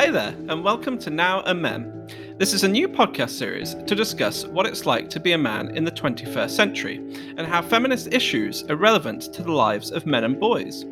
[0.00, 2.08] Hey there, and welcome to Now and Men.
[2.38, 5.76] This is a new podcast series to discuss what it's like to be a man
[5.76, 6.96] in the 21st century
[7.36, 10.86] and how feminist issues are relevant to the lives of men and boys.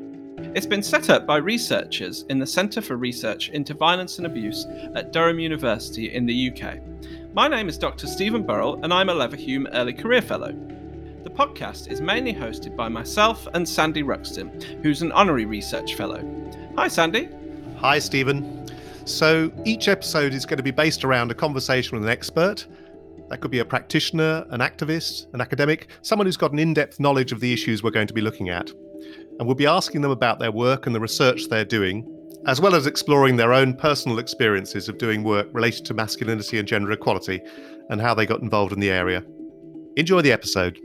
[0.54, 4.66] It's been set up by researchers in the Centre for Research into Violence and Abuse
[4.94, 6.76] at Durham University in the UK.
[7.32, 8.06] My name is Dr.
[8.06, 10.52] Stephen Burrell, and I'm a Leverhulme Early Career Fellow.
[11.24, 16.22] The podcast is mainly hosted by myself and Sandy Ruxton, who's an honorary research fellow.
[16.76, 17.30] Hi, Sandy.
[17.78, 18.58] Hi, Stephen.
[19.08, 22.66] So each episode is going to be based around a conversation with an expert.
[23.30, 27.00] That could be a practitioner, an activist, an academic, someone who's got an in depth
[27.00, 28.68] knowledge of the issues we're going to be looking at.
[28.68, 32.06] And we'll be asking them about their work and the research they're doing,
[32.46, 36.68] as well as exploring their own personal experiences of doing work related to masculinity and
[36.68, 37.40] gender equality
[37.88, 39.24] and how they got involved in the area.
[39.96, 40.78] Enjoy the episode.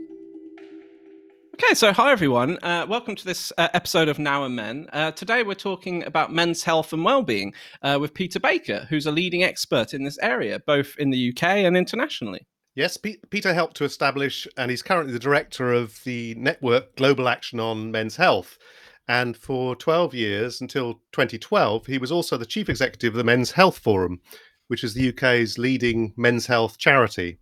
[1.54, 2.58] Okay, so hi everyone.
[2.64, 4.88] Uh, welcome to this uh, episode of Now and Men.
[4.92, 9.12] Uh, today we're talking about men's health and well-being uh, with Peter Baker, who's a
[9.12, 12.44] leading expert in this area, both in the UK and internationally.
[12.74, 17.28] Yes, P- Peter helped to establish, and he's currently the director of the network Global
[17.28, 18.58] Action on Men's Health.
[19.06, 23.52] And for 12 years until 2012, he was also the chief executive of the Men's
[23.52, 24.20] Health Forum,
[24.66, 27.38] which is the UK's leading men's health charity.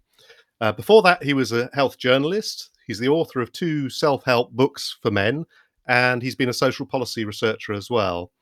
[0.61, 4.53] Uh, before that, he was a health journalist He's the author of two self help
[4.53, 5.47] books for men,
[5.89, 8.33] and he's been a social policy researcher as well.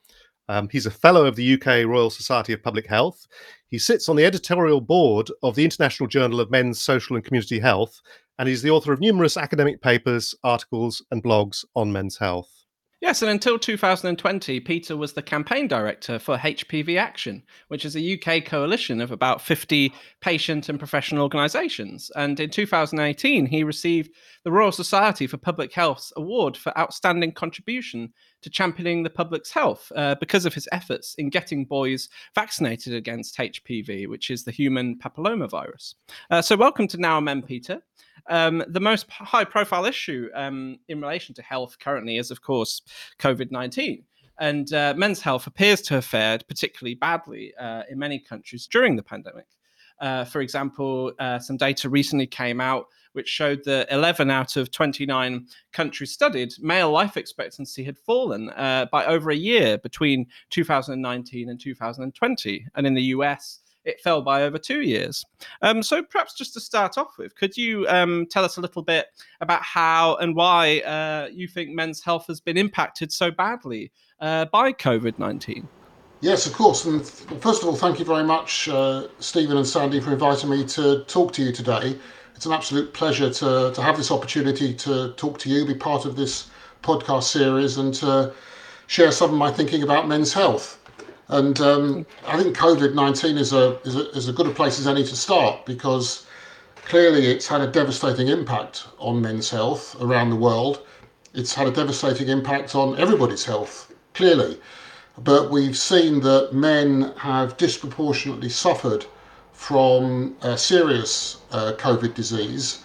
[0.48, 3.29] Um, he's a fellow of the UK Royal Society of Public Health.
[3.69, 7.61] He sits on the editorial board of the International Journal of Men's Social and Community
[7.61, 8.01] Health,
[8.41, 12.59] and he's the author of numerous academic papers, articles, and blogs on men's health.
[13.01, 18.20] Yes, and until 2020, Peter was the campaign director for HPV Action, which is a
[18.20, 22.11] UK coalition of about 50 patient and professional organisations.
[22.15, 24.11] And in 2018, he received
[24.45, 29.91] the Royal Society for Public Health's Award for outstanding contribution to championing the public's health
[29.96, 34.98] uh, because of his efforts in getting boys vaccinated against HPV, which is the human
[34.98, 35.94] papillomavirus.
[36.30, 37.83] Uh, so, welcome to Now Men, Peter.
[38.28, 42.83] Um, the most high profile issue um, in relation to health currently is, of course,
[43.18, 44.05] COVID 19.
[44.39, 48.96] And uh, men's health appears to have fared particularly badly uh, in many countries during
[48.96, 49.46] the pandemic.
[50.00, 54.71] Uh, for example, uh, some data recently came out which showed that 11 out of
[54.71, 61.48] 29 countries studied, male life expectancy had fallen uh, by over a year between 2019
[61.48, 62.67] and 2020.
[62.75, 65.25] And in the US, it fell by over two years.
[65.63, 68.83] Um, so perhaps just to start off with, could you um, tell us a little
[68.83, 69.07] bit
[69.41, 73.91] about how and why uh, you think men's health has been impacted so badly
[74.21, 75.67] uh, by COVID 19?
[76.23, 76.85] Yes, of course.
[76.85, 77.07] And
[77.41, 81.03] first of all, thank you very much, uh, Stephen and Sandy, for inviting me to
[81.05, 81.98] talk to you today.
[82.40, 86.06] It's an absolute pleasure to, to have this opportunity to talk to you, be part
[86.06, 86.48] of this
[86.83, 88.33] podcast series, and to
[88.86, 90.79] share some of my thinking about men's health.
[91.29, 94.80] And um, I think COVID 19 is a, is, a, is a good a place
[94.80, 96.24] as any to start because
[96.77, 100.86] clearly it's had a devastating impact on men's health around the world.
[101.34, 104.58] It's had a devastating impact on everybody's health, clearly.
[105.18, 109.05] But we've seen that men have disproportionately suffered
[109.61, 112.83] from serious uh, COVID disease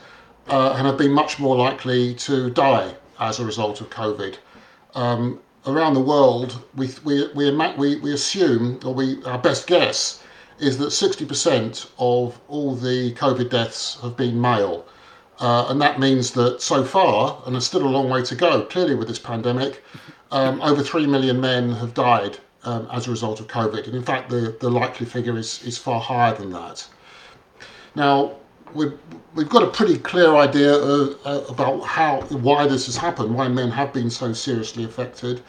[0.50, 4.36] uh, and have been much more likely to die as a result of COVID.
[4.94, 10.22] Um, around the world, we, we, we, we, we assume, or we, our best guess,
[10.60, 14.86] is that 60% of all the COVID deaths have been male.
[15.40, 18.64] Uh, and that means that so far, and there's still a long way to go,
[18.64, 19.82] clearly with this pandemic,
[20.32, 23.86] um, over 3 million men have died um, as a result of COVID.
[23.86, 26.88] And in fact, the, the likely figure is, is far higher than that.
[27.96, 28.36] Now,
[28.74, 28.98] we've,
[29.36, 33.72] we've got a pretty clear idea uh, about how why this has happened, why men
[33.72, 35.42] have been so seriously affected.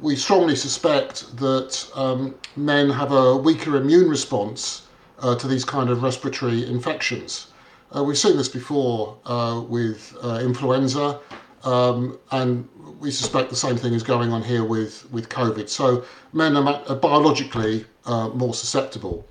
[0.00, 4.82] We strongly suspect that um, men have a weaker immune response
[5.20, 7.48] uh, to these kind of respiratory infections.
[7.94, 11.20] Uh, we've seen this before uh, with uh, influenza,
[11.62, 12.68] um, and
[13.00, 15.68] we suspect the same thing is going on here with, with COVID.
[15.68, 19.26] So men are, biologically more susceptible.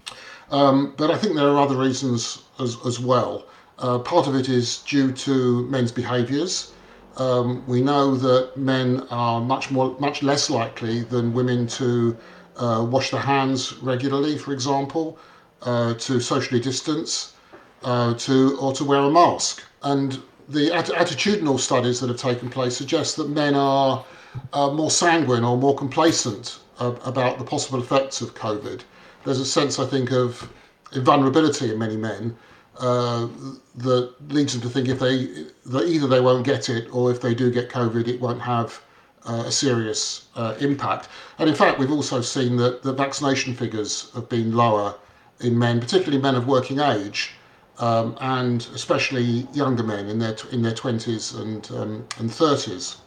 [0.51, 3.45] Um, but I think there are other reasons as, as well.
[3.79, 6.71] Uh, part of it is due to men's behaviours.
[7.17, 12.15] Um, we know that men are much more, much less likely than women to
[12.57, 15.17] uh, wash their hands regularly, for example,
[15.61, 17.33] uh, to socially distance,
[17.83, 19.63] uh, to or to wear a mask.
[19.83, 24.03] And the att- attitudinal studies that have taken place suggest that men are
[24.53, 28.81] uh, more sanguine or more complacent about the possible effects of COVID
[29.25, 30.49] there's a sense, I think, of
[30.93, 32.37] vulnerability in many men
[32.77, 33.27] uh,
[33.75, 37.19] that leads them to think if they that either they won't get it or if
[37.19, 38.81] they do get COVID, it won't have
[39.27, 41.09] uh, a serious uh, impact.
[41.39, 44.95] And in fact, we've also seen that the vaccination figures have been lower
[45.41, 47.33] in men, particularly men of working age,
[47.79, 52.97] um, and especially younger men in their in their twenties and um, and thirties.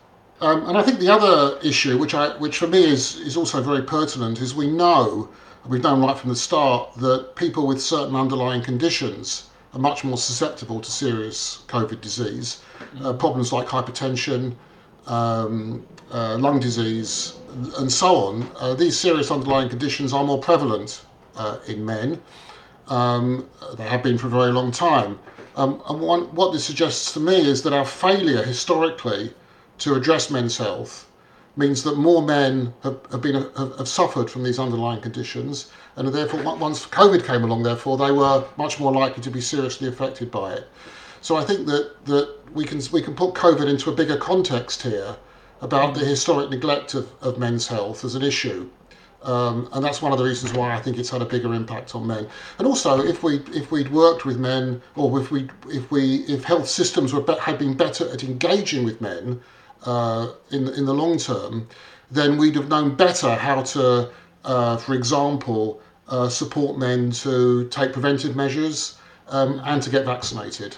[0.41, 3.63] Um, and I think the other issue, which I which for me is is also
[3.63, 5.29] very pertinent, is we know
[5.67, 10.17] we've known right from the start that people with certain underlying conditions are much more
[10.17, 12.61] susceptible to serious COVID disease.
[13.03, 14.55] Uh, problems like hypertension,
[15.07, 17.35] um, uh, lung disease,
[17.79, 18.51] and so on.
[18.61, 21.03] Uh, these serious underlying conditions are more prevalent
[21.37, 22.21] uh, in men.
[22.89, 25.19] Um, they have been for a very long time.
[25.57, 29.35] Um, and one, what this suggests to me is that our failure historically
[29.79, 31.09] to address men's health
[31.57, 36.09] means that more men have, have been have, have, suffered from these underlying conditions, and
[36.09, 40.31] therefore once COVID came along, therefore they were much more likely to be seriously affected
[40.31, 40.69] by it.
[41.21, 44.83] So I think that that we can we can put COVID into a bigger context
[44.83, 45.17] here
[45.61, 48.71] about the historic neglect of, of men's health as an issue.
[49.23, 51.95] Um, and that's one of the reasons why I think it's had a bigger impact
[51.95, 52.29] on men.
[52.59, 56.45] And also, if we if we'd worked with men, or if we if we if
[56.45, 59.41] health systems were had been better at engaging with men
[59.85, 61.69] uh, in in the long term,
[62.11, 64.11] then we'd have known better how to,
[64.45, 68.99] uh, for example, uh, support men to take preventive measures
[69.29, 70.77] um, and to get vaccinated.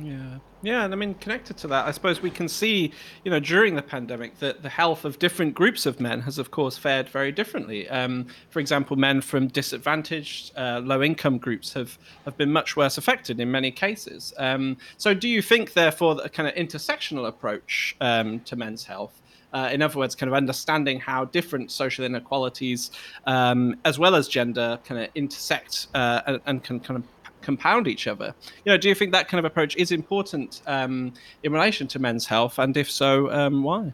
[0.00, 0.38] Yeah.
[0.64, 2.92] Yeah, and I mean, connected to that, I suppose we can see,
[3.24, 6.52] you know, during the pandemic that the health of different groups of men has, of
[6.52, 7.88] course, fared very differently.
[7.88, 13.40] Um, for example, men from disadvantaged, uh, low-income groups have have been much worse affected
[13.40, 14.32] in many cases.
[14.38, 18.84] Um, so, do you think, therefore, that a kind of intersectional approach um, to men's
[18.84, 19.22] health
[19.52, 22.90] uh, in other words, kind of understanding how different social inequalities,
[23.26, 27.88] um, as well as gender, kind of intersect uh, and, and, can kind of compound
[27.88, 28.34] each other.
[28.64, 31.12] You know, do you think that kind of approach is important um,
[31.42, 33.92] in relation to men's health, and if so, um, why?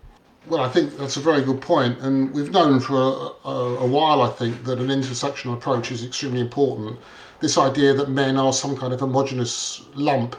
[0.49, 1.69] Well, I think that's a very good point.
[1.79, 5.93] point, and we've known for a, a, a, while, I think, that an intersectional approach
[5.93, 6.99] is extremely important.
[7.41, 10.35] This idea that men are some kind of homogenous lump,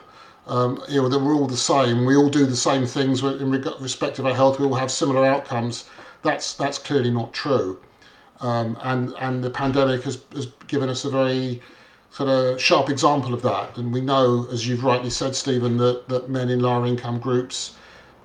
[0.48, 3.52] um, you know, that we're all the same, we all do the same things in
[3.80, 5.86] respect of our health, we all have similar outcomes.
[6.24, 7.80] That's that's clearly not true,
[8.42, 11.62] um, and and the pandemic has, has given us a very
[12.12, 13.78] sort of sharp example of that.
[13.78, 17.76] And we know, as you've rightly said, Stephen, that, that men in lower income groups,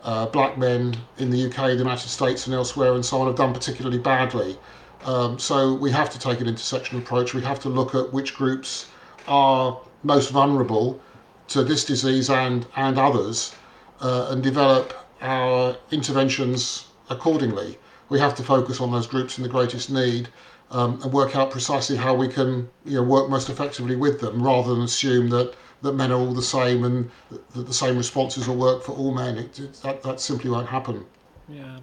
[0.02, 3.36] uh, black men in the UK, the United States, and elsewhere, and so on, have
[3.36, 4.58] done particularly badly.
[5.04, 7.34] Um, so we have to take an intersectional approach.
[7.34, 8.86] We have to look at which groups
[9.28, 11.00] are most vulnerable
[11.48, 13.54] to this disease and, and others
[14.00, 17.78] uh, and develop our interventions accordingly.
[18.08, 20.28] We have to focus on those groups in the greatest need
[20.70, 24.42] um, and work out precisely how we can you know, work most effectively with them
[24.42, 28.48] rather than assume that, that men are all the same and that the same responses
[28.48, 29.38] will work for all men.
[29.38, 31.04] It, it, that, that simply won't happen.
[31.48, 31.78] Yeah.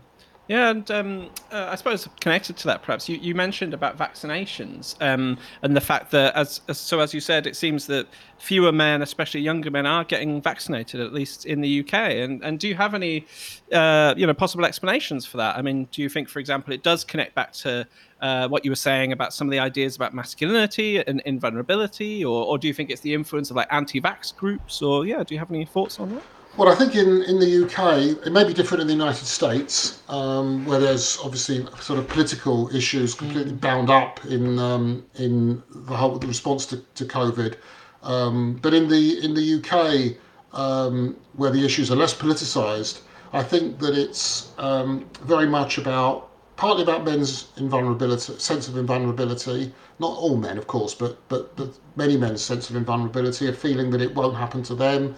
[0.51, 5.01] Yeah, and um, uh, I suppose connected to that, perhaps you, you mentioned about vaccinations
[5.01, 8.06] um, and the fact that, as, as, so as you said, it seems that
[8.38, 11.94] fewer men, especially younger men, are getting vaccinated, at least in the UK.
[11.94, 13.25] And and do you have any,
[13.71, 15.56] uh, you know, possible explanations for that?
[15.56, 17.88] I mean, do you think, for example, it does connect back to
[18.19, 22.45] uh, what you were saying about some of the ideas about masculinity and invulnerability, or,
[22.45, 25.39] or do you think it's the influence of like anti-vax groups, or yeah, do you
[25.39, 26.24] have any thoughts on that?
[26.57, 30.03] Well, I think in, in the UK, it may be different in the United States,
[30.09, 33.62] um, where there's obviously sort of political issues completely mm.
[33.62, 37.56] bound up in um, in the whole the response to, to COVID.
[38.04, 40.18] Um, but in the in the UK,
[40.54, 42.99] um, where the issues are less politicised,
[43.31, 49.71] I think that it's um, very much about partly about men's invulnerability, sense of invulnerability.
[49.99, 53.90] Not all men, of course, but but but many men's sense of invulnerability, a feeling
[53.92, 55.16] that it won't happen to them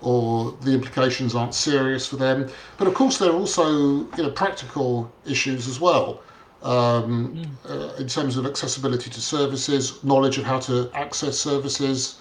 [0.00, 2.48] or the implications aren't serious for them.
[2.76, 3.68] But of course, there are also
[4.16, 6.22] you know practical issues as well.
[6.60, 7.70] Um, mm.
[7.70, 12.18] uh, in terms of accessibility to services, knowledge of how to access services.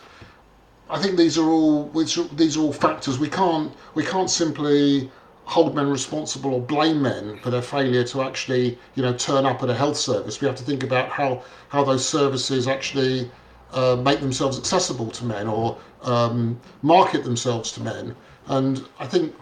[0.91, 3.19] I think these are all these are all factors.
[3.19, 5.09] We can't we can't simply
[5.45, 9.63] hold men responsible or blame men for their failure to actually you know turn up
[9.63, 10.39] at a health service.
[10.39, 13.31] We have to think about how how those services actually
[13.73, 18.15] uh, make themselves accessible to men or um, market themselves to men.
[18.47, 19.35] And I think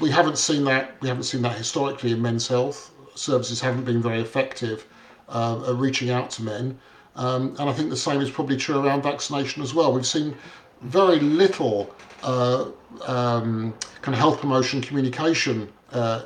[0.00, 1.00] we haven't seen that.
[1.00, 2.90] We haven't seen that historically in men's health.
[3.14, 4.86] Services haven't been very effective
[5.28, 6.78] uh, at reaching out to men.
[7.16, 9.92] Um, and I think the same is probably true around vaccination as well.
[9.92, 10.36] We've seen
[10.82, 12.66] very little uh,
[13.06, 15.70] um, kind of health promotion communication.
[15.92, 16.22] Uh,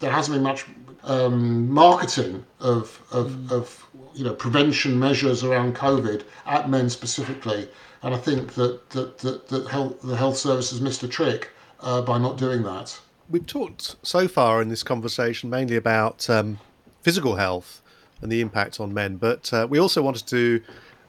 [0.00, 0.66] there hasn't been much
[1.04, 3.50] um, marketing of, of, mm.
[3.52, 7.68] of you know prevention measures around COVID at men specifically,
[8.02, 11.50] and I think that that that, that health, the health services missed a trick
[11.80, 12.98] uh, by not doing that.
[13.28, 16.58] we've talked so far in this conversation mainly about um,
[17.02, 17.82] physical health
[18.20, 20.60] and the impact on men, but uh, we also wanted to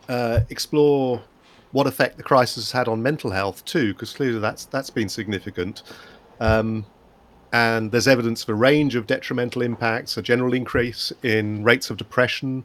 [0.10, 1.22] uh, explore
[1.72, 5.10] what effect the crisis has had on mental health too, because clearly that's that's been
[5.10, 5.84] significant.
[6.39, 6.86] Um,
[7.51, 11.98] and there's evidence of a range of detrimental impacts, a general increase in rates of
[11.98, 12.63] depression.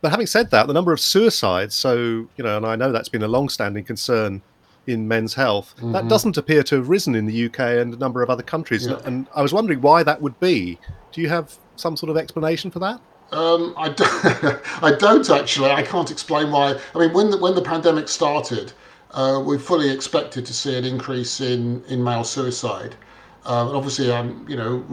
[0.00, 1.94] But having said that, the number of suicides, so
[2.36, 4.42] you know, and I know that's been a long-standing concern
[4.86, 5.92] in men's health, mm-hmm.
[5.92, 8.86] that doesn't appear to have risen in the UK and a number of other countries.
[8.86, 8.98] Yeah.
[9.04, 10.78] And I was wondering why that would be.
[11.12, 13.00] Do you have some sort of explanation for that?
[13.32, 15.70] Um, I, don't, I don't actually.
[15.70, 16.78] I can't explain why.
[16.94, 18.72] I mean, when the, when the pandemic started,
[19.12, 22.96] uh, we fully expected to see an increase in, in male suicide.
[23.44, 24.84] Uh, obviously, I'm you know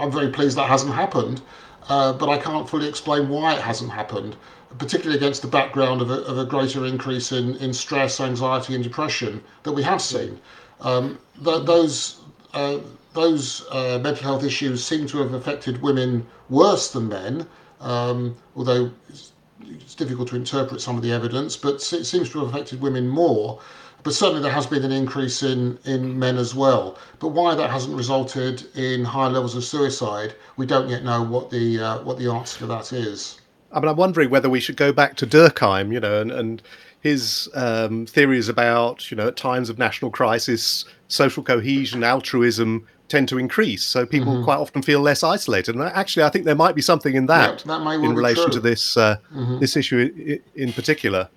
[0.00, 1.40] I'm very pleased that hasn't happened,
[1.88, 4.36] uh, but I can't fully explain why it hasn't happened,
[4.78, 8.84] particularly against the background of a, of a greater increase in, in stress, anxiety, and
[8.84, 10.40] depression that we have seen.
[10.80, 12.20] Um, th- those
[12.54, 12.78] uh,
[13.14, 17.46] those uh, mental health issues seem to have affected women worse than men
[17.80, 22.40] um, although it's, it's, difficult to interpret some of the evidence, but it seems to
[22.40, 23.60] have affected women more.
[24.04, 26.98] But certainly there has been an increase in, in men as well.
[27.18, 31.50] But why that hasn't resulted in high levels of suicide, we don't yet know what
[31.50, 33.40] the uh, what the answer to that is.
[33.72, 36.62] I mean, I'm wondering whether we should go back to Durkheim, you know, and, and
[37.00, 43.28] his um, theories about, you know, at times of national crisis, social cohesion, altruism tend
[43.28, 43.82] to increase.
[43.84, 44.44] So people mm-hmm.
[44.44, 45.74] quite often feel less isolated.
[45.74, 48.60] And actually, I think there might be something in that, yeah, that in relation to
[48.60, 49.58] this uh, mm-hmm.
[49.58, 51.28] this issue in particular.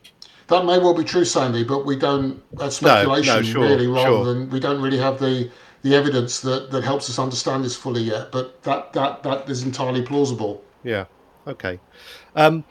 [0.51, 2.43] That may well be true, Sandy, but we don't.
[2.57, 4.25] That's speculation, no, no, sure, really, rather sure.
[4.25, 5.49] than we don't really have the
[5.81, 8.33] the evidence that, that helps us understand this fully yet.
[8.33, 10.61] But that that that is entirely plausible.
[10.83, 11.05] Yeah.
[11.47, 11.79] Okay.
[12.35, 12.65] Um,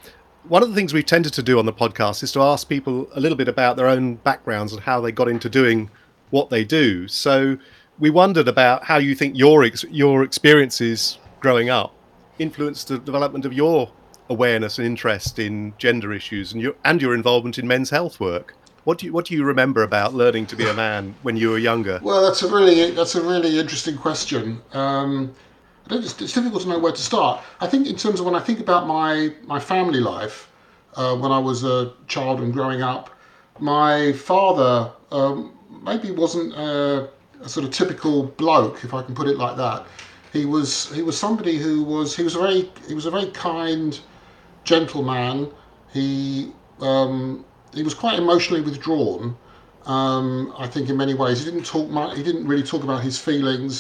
[0.45, 3.09] one of the things we've tended to do on the podcast is to ask people
[3.15, 5.89] a little bit about their own backgrounds and how they got into doing
[6.29, 7.09] what they do.
[7.09, 7.57] So
[7.99, 11.95] we wondered about how you think your ex- your experiences growing up
[12.39, 13.91] influenced the development of your
[14.31, 18.55] awareness and interest in gender issues and your and your involvement in men's health work.
[18.85, 21.51] What do you what do you remember about learning to be a man when you
[21.51, 22.01] were younger?
[22.03, 24.63] Well, that's a really that's a really interesting question.
[24.73, 25.35] Um,
[25.91, 27.43] it's, it's, difficult to know where to start.
[27.61, 30.49] I think in terms of when I think about my my family life
[30.95, 33.11] uh, when I was a child and growing up,
[33.59, 36.55] my father um, maybe wasn't.
[36.55, 37.09] Uh,
[37.43, 39.87] a sort of typical bloke, if I can put it like that.
[40.33, 43.31] He was he was somebody who was he was a very he was a very
[43.31, 43.99] kind,
[44.75, 45.51] gentleman.
[45.93, 49.37] He um, he was quite emotionally withdrawn.
[49.87, 52.17] Um, I think in many ways he didn't talk much.
[52.17, 53.73] He didn't really talk about his feelings.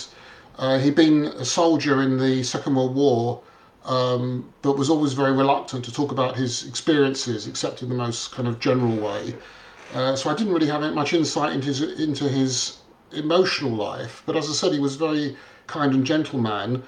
[0.58, 3.42] Uh, he'd been a soldier in the Second World War,
[3.84, 8.32] um, but was always very reluctant to talk about his experiences, except in the most
[8.32, 9.22] kind of general way.
[9.94, 12.78] Uh, so I didn't really have much insight into his, into his
[13.12, 16.82] emotional life, but as I said, he was a very kind and gentle man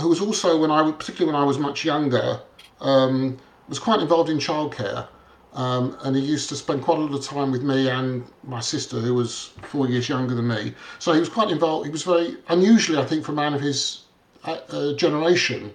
[0.00, 2.40] who was also, when I, particularly when I was much younger,
[2.84, 3.36] um,
[3.68, 5.08] was quite involved in childcare.
[5.54, 8.60] Um, and he used to spend quite a lot of time with me and my
[8.60, 10.74] sister, who was four years younger than me.
[10.98, 11.86] So he was quite involved.
[11.86, 14.02] He was very unusually, I think, for a man of his
[14.44, 15.72] uh, uh, generation.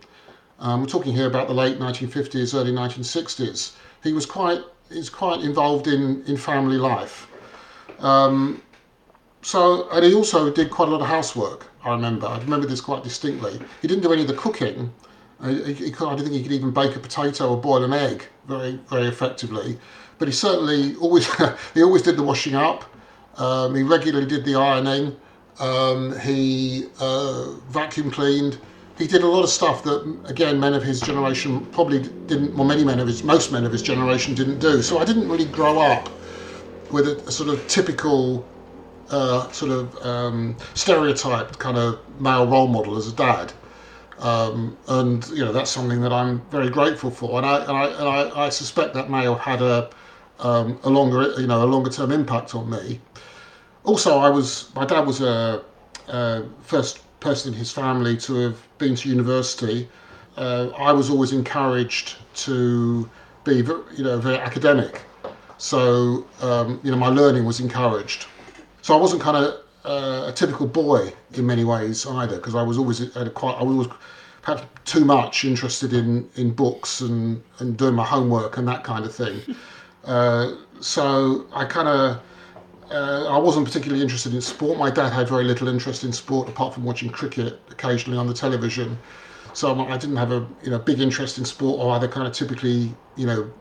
[0.59, 3.71] Um, we're talking here about the late 1950s, early 1960s.
[4.03, 4.61] He was quite,
[4.91, 7.27] he was quite involved in in family life.
[7.99, 8.61] Um,
[9.41, 11.67] so, and he also did quite a lot of housework.
[11.85, 12.27] I remember.
[12.27, 13.57] I remember this quite distinctly.
[13.81, 14.93] He didn't do any of the cooking.
[15.46, 17.93] He, he could, I don't think he could even bake a potato or boil an
[17.93, 19.79] egg very, very effectively.
[20.17, 21.27] But he certainly always
[21.74, 22.86] he always did the washing up.
[23.38, 25.15] Um, he regularly did the ironing.
[25.60, 28.60] Um, he uh, vacuum cleaned.
[28.98, 32.53] He did a lot of stuff that, again, men of his generation probably didn't.
[32.53, 34.81] Well, many men of his, most men of his generation didn't do.
[34.81, 36.10] So I didn't really grow up
[36.91, 38.46] with a, a sort of typical
[39.10, 43.53] uh, sort of um, stereotyped kind of male role model as a dad.
[44.19, 47.85] Um, and you know that's something that I'm very grateful for, and I and I,
[47.88, 49.89] and I, I suspect that may have had a
[50.39, 52.99] um, a longer you know a longer term impact on me.
[53.85, 55.63] Also, I was my dad was a,
[56.09, 59.88] a first person in his family to have been to university.
[60.35, 63.09] Uh, I was always encouraged to
[63.45, 65.01] be you know very academic,
[65.57, 68.25] so um, you know my learning was encouraged.
[68.81, 72.63] So I wasn't kind of uh, a typical boy in many ways either, because I
[72.63, 74.00] was always a quite, I was always
[74.41, 79.05] perhaps too much interested in, in books and, and doing my homework and that kind
[79.05, 79.41] of thing.
[80.05, 82.21] Uh, so I kind of,
[82.89, 84.79] uh, I wasn't particularly interested in sport.
[84.79, 88.33] My dad had very little interest in sport apart from watching cricket occasionally on the
[88.33, 88.98] television.
[89.53, 92.33] So I didn't have a you know big interest in sport or either kind of
[92.33, 93.51] typically you know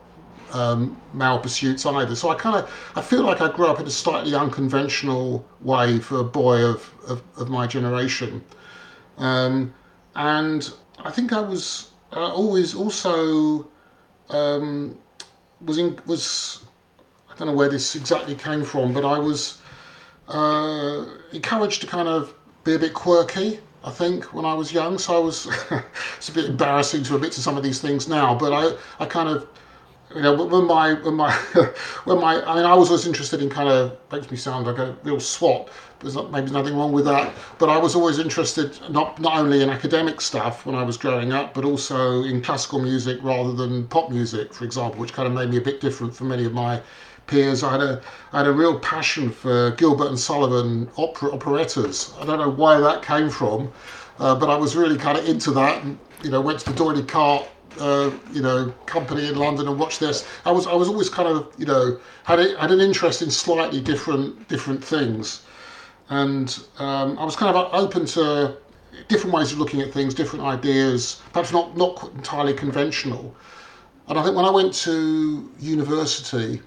[0.51, 2.15] um, male pursuits either.
[2.15, 5.99] So I kind of I feel like I grew up in a slightly unconventional way
[5.99, 8.43] for a boy of, of, of my generation.
[9.17, 9.73] Um,
[10.15, 13.67] and I think I was uh, always also
[14.29, 14.97] um,
[15.61, 16.65] was in, was
[17.29, 19.61] I don't know where this exactly came from, but I was
[20.27, 23.59] uh, encouraged to kind of be a bit quirky.
[23.83, 25.47] I think when I was young, so I was
[26.17, 29.05] it's a bit embarrassing to admit to some of these things now, but I I
[29.05, 29.47] kind of
[30.15, 31.31] you know when my when my
[32.05, 34.77] when my I mean I was always interested in kind of makes me sound like
[34.77, 35.69] a real swat.
[35.99, 39.61] There's not, maybe nothing wrong with that, but I was always interested not not only
[39.61, 43.85] in academic stuff when I was growing up, but also in classical music rather than
[43.87, 46.53] pop music, for example, which kind of made me a bit different from many of
[46.53, 46.81] my
[47.27, 47.63] peers.
[47.63, 48.01] I had a
[48.33, 52.13] I had a real passion for Gilbert and Sullivan opera operettas.
[52.19, 53.71] I don't know why that came from,
[54.19, 55.83] uh, but I was really kind of into that.
[55.83, 57.47] And, you know, went to the D'Oyly Carte
[57.79, 60.27] uh, you know company in London and watched this.
[60.45, 63.31] I was I was always kind of you know had a, had an interest in
[63.31, 65.41] slightly different different things,
[66.09, 68.57] and um, I was kind of open to
[69.07, 73.35] different ways of looking at things, different ideas, perhaps not not entirely conventional.
[74.07, 76.61] And I think when I went to university,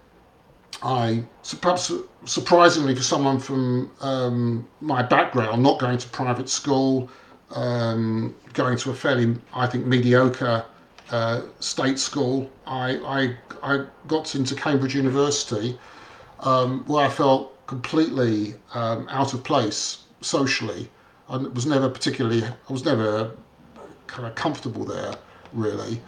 [0.83, 1.25] I
[1.61, 1.93] perhaps
[2.25, 7.11] surprisingly for someone from um, my background, not going to private school,
[7.55, 10.65] um, going to a fairly I think mediocre
[11.13, 12.51] uh, state school.
[12.67, 12.97] I,
[13.63, 15.79] I, I got into Cambridge University
[16.41, 20.91] um, where I felt completely um, out of place socially.
[21.29, 23.31] I was never particularly, I was never
[24.07, 25.15] kind of comfortable there
[25.53, 26.01] really.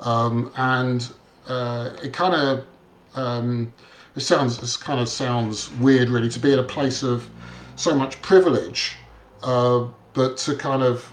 [0.00, 1.08] Um, and
[1.46, 2.66] uh, it kind of,
[3.14, 3.72] um,
[4.14, 7.28] it sounds, it kind of sounds weird really to be in a place of
[7.76, 8.96] so much privilege,
[9.42, 11.10] uh, but to kind of,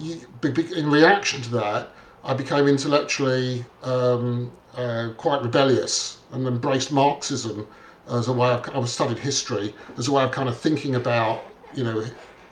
[0.00, 1.90] in reaction to that,
[2.26, 7.68] I became intellectually um, uh, quite rebellious and embraced Marxism
[8.10, 11.54] as a way of, I studied history as a way of kind of thinking about,
[11.72, 12.04] you know,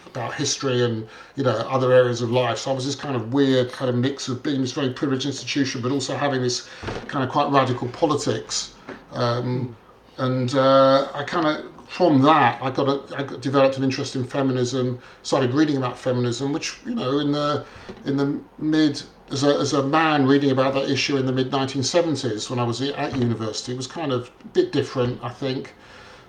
[0.07, 2.59] about history and, you know, other areas of life.
[2.59, 5.26] So I was this kind of weird kind of mix of being this very privileged
[5.26, 6.69] institution, but also having this
[7.09, 8.76] kind of quite radical politics.
[9.11, 9.76] Um,
[10.19, 14.25] and uh, I kind of, from that, I got, a, I developed an interest in
[14.25, 17.66] feminism, started reading about feminism, which, you know, in the,
[18.05, 19.03] in the mid
[19.35, 22.62] as a, as a man reading about that issue in the mid 1970s when I
[22.62, 25.75] was at university was kind of a bit different, I think.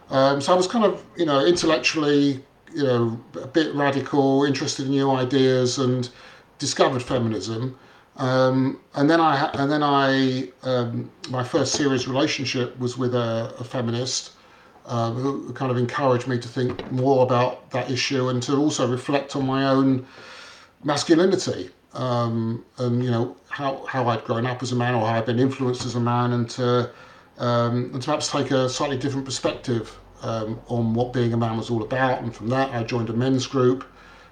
[0.09, 4.87] Um, so I was kind of, you know, intellectually, you know, a bit radical, interested
[4.87, 6.09] in new ideas, and
[6.57, 7.77] discovered feminism.
[8.17, 13.53] Um, and then I, and then I, um, my first serious relationship was with a,
[13.59, 14.31] a feminist
[14.87, 18.89] um, who kind of encouraged me to think more about that issue and to also
[18.89, 20.07] reflect on my own
[20.83, 25.15] masculinity um, and you know how, how I'd grown up as a man or how
[25.17, 26.91] I'd been influenced as a man, and to
[27.37, 31.57] um, and to perhaps take a slightly different perspective um, on what being a man
[31.57, 32.21] was all about.
[32.21, 33.85] And from that, I joined a men's group,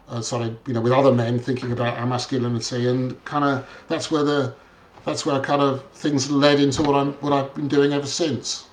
[0.10, 4.12] uh, started you know with other men thinking about our masculinity, and kind of that's
[4.12, 4.54] where the
[5.06, 8.68] that's where kind of things led into what I'm what I've been doing ever since.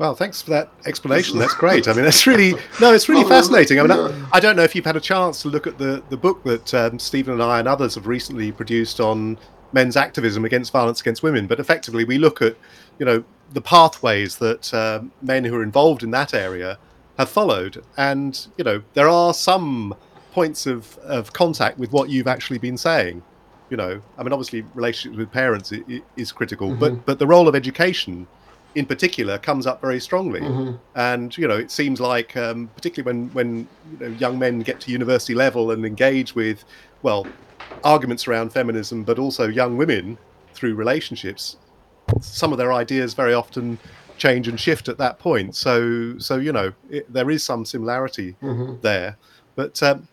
[0.00, 1.38] Well, thanks for that explanation.
[1.38, 1.86] That's great.
[1.86, 3.78] I mean, that's really no, it's really fascinating.
[3.78, 6.02] I mean, I, I, don't know if you've had a chance to look at the
[6.08, 9.36] the book that um, Stephen and I and others have recently produced on
[9.74, 11.46] men's activism against violence against women.
[11.46, 12.56] But effectively, we look at
[12.98, 16.78] you know the pathways that uh, men who are involved in that area
[17.18, 19.94] have followed, and you know there are some
[20.32, 23.22] points of of contact with what you've actually been saying.
[23.68, 26.80] You know, I mean, obviously, relationships with parents is, is critical, mm-hmm.
[26.80, 28.26] but but the role of education
[28.74, 30.40] in particular comes up very strongly.
[30.40, 30.76] Mm-hmm.
[30.94, 34.80] And you know, it seems like um, particularly when when you know, young men get
[34.80, 36.64] to university level and engage with
[37.02, 37.26] well
[37.84, 40.18] arguments around feminism, but also young women
[40.54, 41.56] through relationships,
[42.20, 43.78] some of their ideas very often
[44.18, 45.56] change and shift at that point.
[45.56, 48.80] So so you know, it, there is some similarity mm-hmm.
[48.82, 49.16] there.
[49.56, 50.06] But um,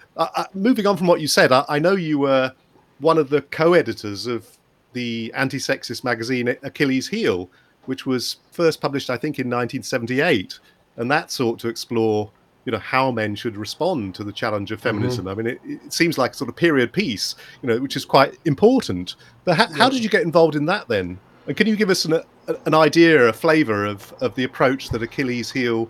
[0.53, 2.53] moving on from what you said, I, I know you were
[2.99, 4.57] one of the co-editors of
[4.93, 7.49] the anti-sexist magazine Achilles Heel
[7.87, 10.59] which was first published, I think, in 1978,
[10.97, 12.31] and that sought to explore,
[12.65, 15.25] you know, how men should respond to the challenge of feminism.
[15.25, 15.39] Mm-hmm.
[15.39, 18.05] I mean, it, it, seems like a sort of period piece, you know, which is
[18.05, 19.15] quite important.
[19.45, 19.77] But ha- yeah.
[19.77, 21.19] how did you get involved in that then?
[21.47, 24.89] And can you give us an, a, an idea, a flavour of, of the approach
[24.89, 25.89] that Achilles Heel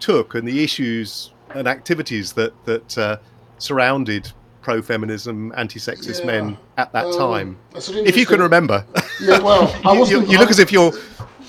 [0.00, 3.16] took and the issues and activities that that uh,
[3.58, 4.30] surrounded
[4.66, 6.26] pro-feminism, anti-sexist yeah.
[6.26, 7.58] men at that um, time?
[7.72, 8.84] If you can remember.
[9.20, 10.92] Yeah, well, you, you, you, look as if you're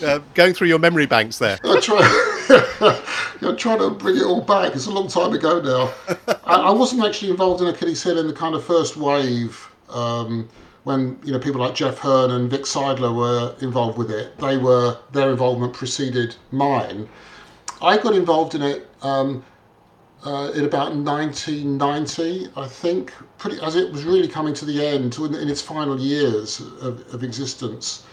[0.03, 1.57] uh, going through your memory banks there.
[1.63, 3.01] I try,
[3.41, 4.75] you're trying to bring it all back.
[4.75, 6.15] It's a long time ago now.
[6.45, 10.47] I, I, wasn't actually involved in Achilles Heel in the kind of first wave um,
[10.83, 14.37] when you know people like Jeff Hearn and Vic Seidler were involved with it.
[14.37, 17.07] They were their involvement preceded mine.
[17.81, 19.43] I got involved in it um,
[20.25, 25.17] uh, in about 1990, I think, pretty as it was really coming to the end,
[25.17, 28.03] in, in its final years of, of existence.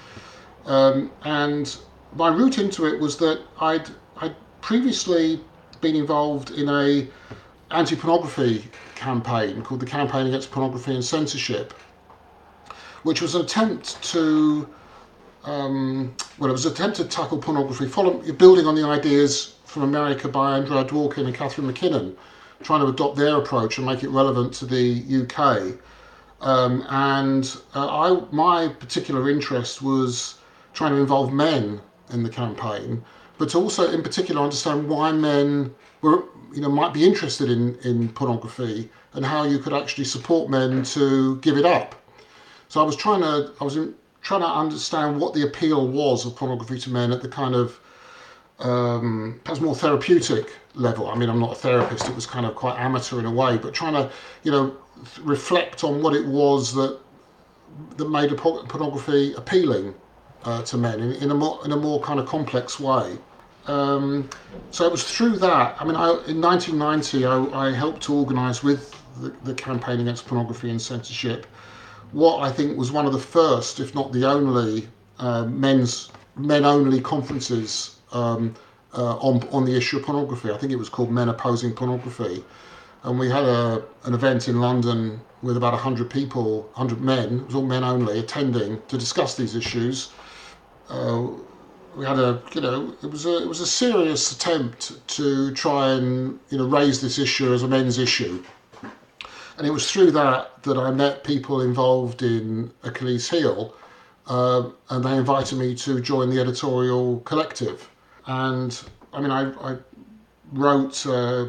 [0.66, 1.76] Um, and
[2.14, 5.40] my route into it was that I'd, I'd previously
[5.80, 7.06] been involved in a
[7.70, 11.74] anti-pornography campaign called the Campaign Against Pornography and Censorship,
[13.02, 14.68] which was an attempt to
[15.44, 19.82] um, well, it was an attempt to tackle pornography, follow, building on the ideas from
[19.82, 22.16] America by Andrea Dworkin and Catharine MacKinnon,
[22.62, 25.78] trying to adopt their approach and make it relevant to the UK.
[26.40, 30.36] Um, and uh, I, my particular interest was
[30.74, 31.80] trying to involve men
[32.12, 33.02] in the campaign,
[33.38, 37.76] but to also, in particular, understand why men were, you know, might be interested in,
[37.84, 41.94] in pornography and how you could actually support men to give it up.
[42.68, 46.26] So I was trying to, I was in, trying to understand what the appeal was
[46.26, 47.78] of pornography to men at the kind of
[48.58, 51.08] um, perhaps more therapeutic level.
[51.08, 53.58] I mean, I'm not a therapist; it was kind of quite amateur in a way,
[53.58, 54.10] but trying to,
[54.42, 54.76] you know,
[55.20, 56.98] reflect on what it was that
[57.96, 59.94] that made pornography appealing
[60.44, 63.16] uh, to men in, in, a more in a more kind of complex way.
[63.66, 64.28] Um,
[64.70, 65.76] so it was through that.
[65.80, 70.26] I mean, I, in 1990, I, I helped to organise with the, the campaign against
[70.26, 71.46] pornography and censorship
[72.14, 76.64] what I think was one of the first, if not the only, uh, men's men
[76.64, 78.54] only conferences um,
[78.96, 80.50] uh, on on the issue of pornography.
[80.50, 82.44] I think it was called Men Opposing Pornography,
[83.02, 87.40] and we had a an event in London with about hundred people, hundred men.
[87.40, 90.10] It was all men only attending to discuss these issues.
[90.88, 91.28] Uh,
[91.96, 95.92] we had a you know it was a it was a serious attempt to try
[95.92, 98.42] and you know raise this issue as a men's issue
[99.56, 103.74] and it was through that that I met people involved in Achilles Heel,
[104.26, 107.88] uh, and they invited me to join the editorial collective.
[108.26, 108.78] And
[109.12, 109.76] I mean, I, I
[110.52, 111.46] wrote uh,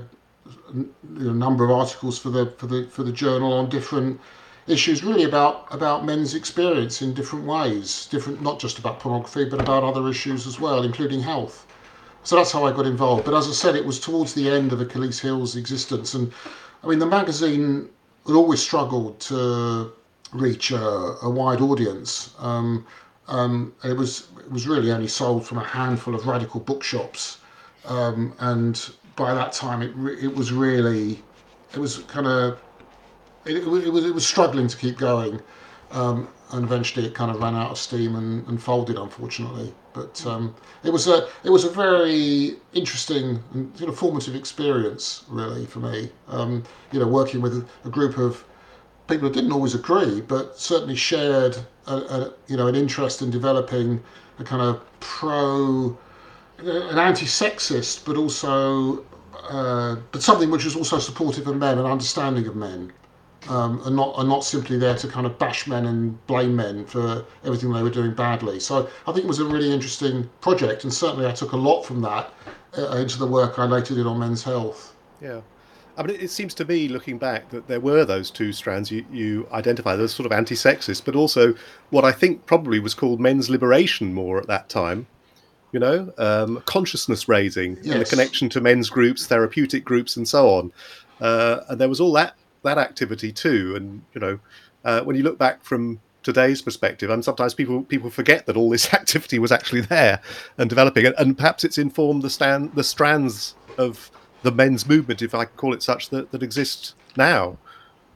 [0.73, 4.19] a number of articles for the for the for the journal on different
[4.67, 9.61] issues, really about about men's experience in different ways, different not just about pornography, but
[9.61, 11.65] about other issues as well, including health.
[12.23, 13.25] So that's how I got involved.
[13.25, 16.33] But as I said, it was towards the end of Achilles Heel's existence, and
[16.83, 17.89] I mean, the magazine
[18.25, 19.91] had always struggled to
[20.33, 22.33] reach a, a wide audience.
[22.39, 22.85] Um,
[23.27, 27.39] um, it was it was really only sold from a handful of radical bookshops,
[27.85, 31.23] um, and by that time it re- it was really
[31.73, 32.59] it was kind of
[33.45, 35.39] it, it, was it was struggling to keep going,
[35.91, 39.73] um, and eventually it kind of ran out of steam and, and folded unfortunately.
[39.93, 45.65] But um, it was a it was a very interesting and of formative experience, really,
[45.65, 46.09] for me.
[46.27, 48.43] Um, you know, working with a group of
[49.07, 53.29] people who didn't always agree, but certainly shared a, a, you know an interest in
[53.29, 54.03] developing
[54.39, 55.97] a kind of pro,
[56.57, 59.05] an anti-sexist, but also
[59.49, 62.91] uh, but something which was also supportive of men and understanding of men
[63.49, 66.85] um, and not and not simply there to kind of bash men and blame men
[66.85, 68.59] for everything they were doing badly.
[68.59, 71.83] So I think it was a really interesting project, and certainly I took a lot
[71.83, 72.33] from that
[72.77, 74.95] uh, into the work I later did on men's health.
[75.21, 75.41] Yeah.
[75.97, 79.05] I mean, it seems to me, looking back, that there were those two strands you,
[79.11, 81.55] you identify, those sort of anti sexist, but also
[81.89, 85.07] what I think probably was called men's liberation more at that time,
[85.71, 87.87] you know, um, consciousness raising yes.
[87.87, 90.73] and the connection to men's groups, therapeutic groups, and so on.
[91.21, 93.73] Uh, and there was all that that activity too.
[93.75, 94.39] And you know,
[94.83, 98.69] uh, when you look back from today's perspective, and sometimes people people forget that all
[98.69, 100.19] this activity was actually there
[100.57, 104.11] and developing, and, and perhaps it's informed the stand the strands of
[104.43, 107.57] the men's movement, if I call it such, that that exist now.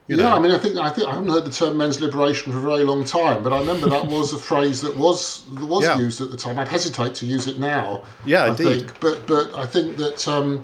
[0.09, 0.35] You yeah, know.
[0.35, 2.61] I mean, I think I think I haven't heard the term men's liberation for a
[2.61, 5.99] very long time, but I remember that was a phrase that was that was yeah.
[5.99, 6.57] used at the time.
[6.57, 8.03] I'd hesitate to use it now.
[8.25, 8.87] Yeah, I indeed.
[8.87, 10.63] Think, but but I think that um,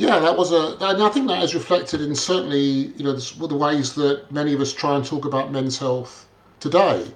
[0.00, 2.58] yeah, that was a, and I think that is reflected in certainly,
[2.96, 6.26] you know, the, the ways that many of us try and talk about men's health
[6.58, 7.06] today,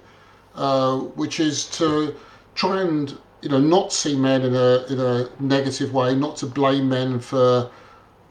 [0.53, 2.15] uh, which is to
[2.53, 6.45] try and, you know, not see men in a in a negative way, not to
[6.45, 7.71] blame men for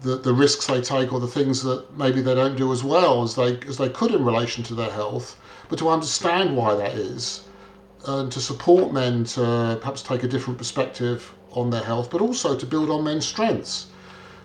[0.02, 3.24] the, the risks they take or the things that maybe they don't do as well
[3.24, 5.36] as they as they could in relation to their health,
[5.68, 7.48] but to understand why that is,
[8.06, 12.56] and to support men to perhaps take a different perspective on their health, but also
[12.56, 13.86] to build on men's strengths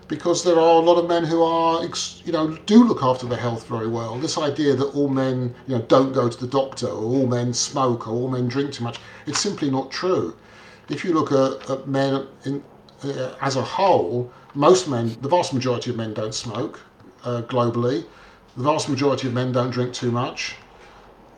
[0.10, 1.84] because there are a lot of men who are,
[2.26, 4.18] you know, do look after their health very well.
[4.18, 7.54] This idea that all men, you know, don't go to the doctor, or all men
[7.54, 10.36] smoke, or all men drink too much, it's simply not true.
[10.90, 12.64] If you look at, at men in,
[13.04, 16.82] uh, as a whole, most men, the vast majority of men don't smoke
[17.24, 18.04] uh, globally.
[18.58, 20.56] The vast majority of men don't drink too much.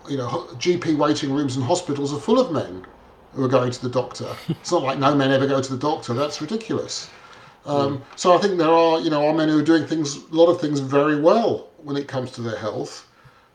[0.10, 2.86] You know, GP waiting rooms and hospitals are full of men
[3.34, 4.34] who are going to the doctor.
[4.50, 6.14] it's not like no men ever go to the doctor.
[6.14, 7.10] That's ridiculous.
[7.66, 8.02] Um, mm.
[8.16, 10.48] So I think there are, you know, are men who are doing things, a lot
[10.48, 13.08] of things very well when it comes to their health.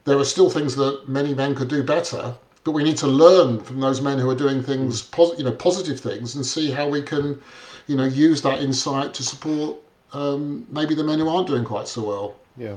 [0.04, 3.60] There are still things that many men could do better, but we need to learn
[3.60, 5.10] from those men who are doing things, mm.
[5.10, 7.40] pos- you know, positive things, and see how we can,
[7.86, 9.76] you know, use that insight to support
[10.12, 12.36] um, maybe the men who aren't doing quite so well.
[12.56, 12.76] Yeah.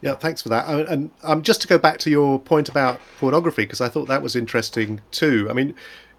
[0.00, 0.68] Yeah, thanks for that.
[0.68, 4.22] And um, just to go back to your point about pornography, because I thought that
[4.22, 5.48] was interesting too.
[5.50, 5.74] I mean,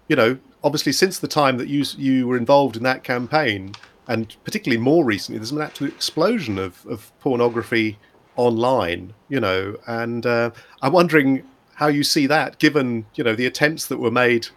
[0.06, 3.72] you know, obviously since the time that you you were involved in that campaign,
[4.08, 7.98] and particularly more recently, there's an absolute explosion of, of pornography
[8.36, 9.14] online.
[9.28, 10.50] You know, and uh,
[10.82, 14.48] I'm wondering how you see that, given you know the attempts that were made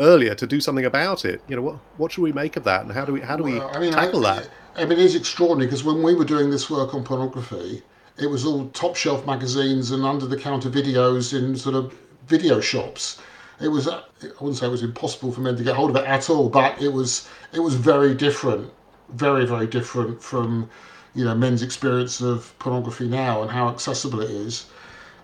[0.00, 1.42] earlier to do something about it.
[1.48, 3.42] You know, what what should we make of that, and how do we how do
[3.42, 4.50] we I mean, tackle I, that?
[4.76, 7.82] I mean, it is extraordinary because when we were doing this work on pornography,
[8.18, 11.94] it was all top shelf magazines and under the counter videos in sort of
[12.26, 13.20] video shops.
[13.60, 14.02] It was I
[14.40, 16.80] wouldn't say it was impossible for men to get hold of it at all, but
[16.80, 18.70] it was it was very different,
[19.10, 20.68] very very different from
[21.14, 24.66] you know men's experience of pornography now and how accessible it is.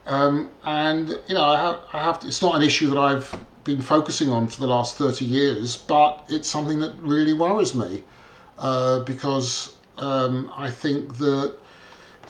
[0.07, 3.39] Um, and you know I have, I have to, it's not an issue that I've
[3.65, 8.05] been focusing on for the last 30 years, but it's something that really worries me
[8.59, 11.57] uh, because um, I think that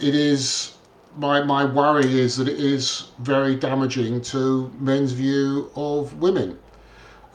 [0.00, 0.74] it is
[1.16, 6.58] my my worry is that it is very damaging to men's view of women,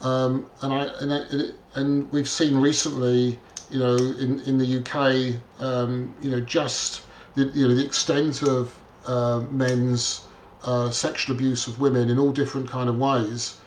[0.01, 5.35] um, and I and, I, and we've seen recently, you know, in in the UK,
[5.63, 7.03] um, you know, just
[7.35, 10.21] the you know the extent of uh, men's
[10.63, 13.57] uh, sexual abuse of women in all different kind of ways,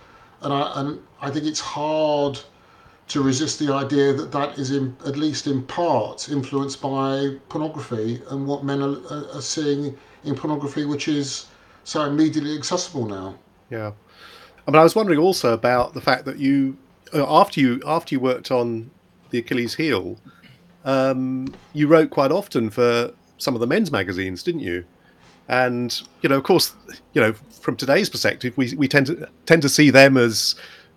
[0.42, 2.38] and I and I think it's hard
[3.08, 8.22] to resist the idea that that is in, at least in part influenced by pornography
[8.30, 8.96] and what men are,
[9.34, 11.46] are seeing in pornography, which is
[11.84, 13.34] so immediately accessible now.
[13.70, 13.92] Yeah,
[14.66, 16.76] I mean, I was wondering also about the fact that you,
[17.12, 18.90] uh, after you after you worked on
[19.32, 20.16] the Achilles heel,
[20.84, 24.84] um, you wrote quite often for some of the men's magazines, didn't you?
[25.48, 26.74] And you know, of course,
[27.14, 30.54] you know, from today's perspective, we we tend to tend to see them as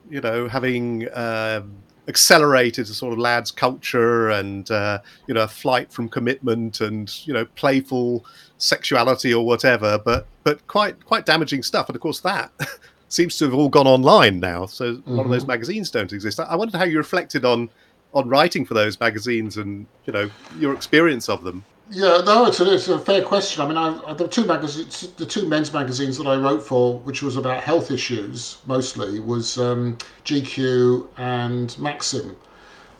[0.09, 1.73] you know having um,
[2.07, 7.25] accelerated a sort of lads culture and uh, you know a flight from commitment and
[7.27, 8.25] you know playful
[8.57, 12.51] sexuality or whatever but but quite quite damaging stuff and of course that
[13.09, 15.51] seems to have all gone online now so a lot of those mm-hmm.
[15.51, 17.69] magazines don't exist i wondered how you reflected on
[18.15, 21.63] on writing for those magazines and you know your experience of them.
[21.91, 23.61] Yeah, no, it's a, it's a fair question.
[23.61, 27.21] I mean, I, the two magazines, the two men's magazines that I wrote for, which
[27.21, 32.35] was about health issues mostly, was um, GQ and Maxim,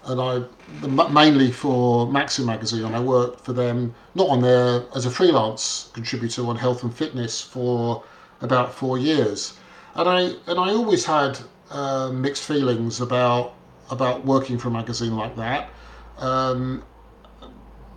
[0.03, 0.43] and I
[1.09, 5.89] mainly for Maxim magazine, and I worked for them not on there as a freelance
[5.93, 8.03] contributor on health and fitness for
[8.41, 9.57] about four years,
[9.95, 11.39] and I and I always had
[11.71, 13.54] uh, mixed feelings about
[13.89, 15.69] about working for a magazine like that.
[16.17, 16.83] Um,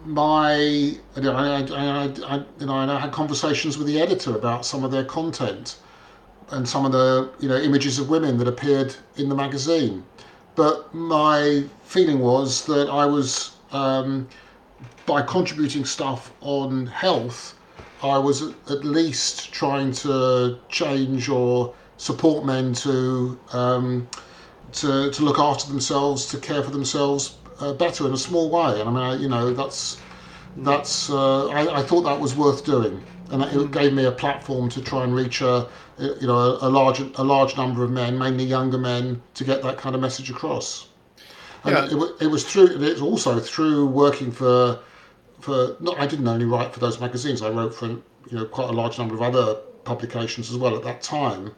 [0.04, 4.64] my you know, I, I, I, you know, I had conversations with the editor about
[4.64, 5.78] some of their content
[6.50, 10.04] and some of the you know images of women that appeared in the magazine.
[10.54, 14.28] But my feeling was that I was um,
[15.06, 17.54] by contributing stuff on health,
[18.02, 24.08] I was at least trying to change or support men to um,
[24.72, 28.80] to to look after themselves, to care for themselves uh, better in a small way.
[28.80, 29.98] And I mean, I, you know, that's
[30.58, 33.72] that's uh, I, I, thought that was worth doing, and it mm.
[33.72, 37.24] gave me a platform to try and reach a you know a, a large a
[37.24, 40.88] large number of men, mainly younger men, to get that kind of message across.
[41.64, 41.98] And yeah.
[41.98, 44.80] it, it was through it's also through working for
[45.40, 47.42] for not I didn't only write for those magazines.
[47.42, 48.02] I wrote for you
[48.32, 49.54] know quite a large number of other
[49.84, 51.54] publications as well at that time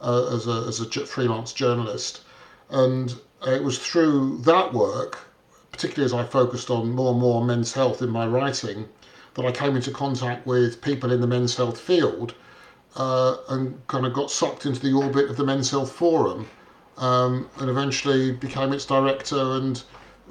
[0.00, 2.22] uh, as a as a freelance journalist,
[2.70, 3.14] and
[3.46, 5.18] it was through that work
[5.80, 8.86] particularly as I focused on more and more men's health in my writing,
[9.34, 12.34] that I came into contact with people in the men's health field
[12.96, 16.48] uh, and kind of got sucked into the orbit of the Men's Health Forum
[16.98, 19.82] um, and eventually became its director and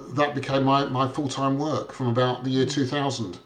[0.09, 3.39] that became my, my full-time work from about the year 2000.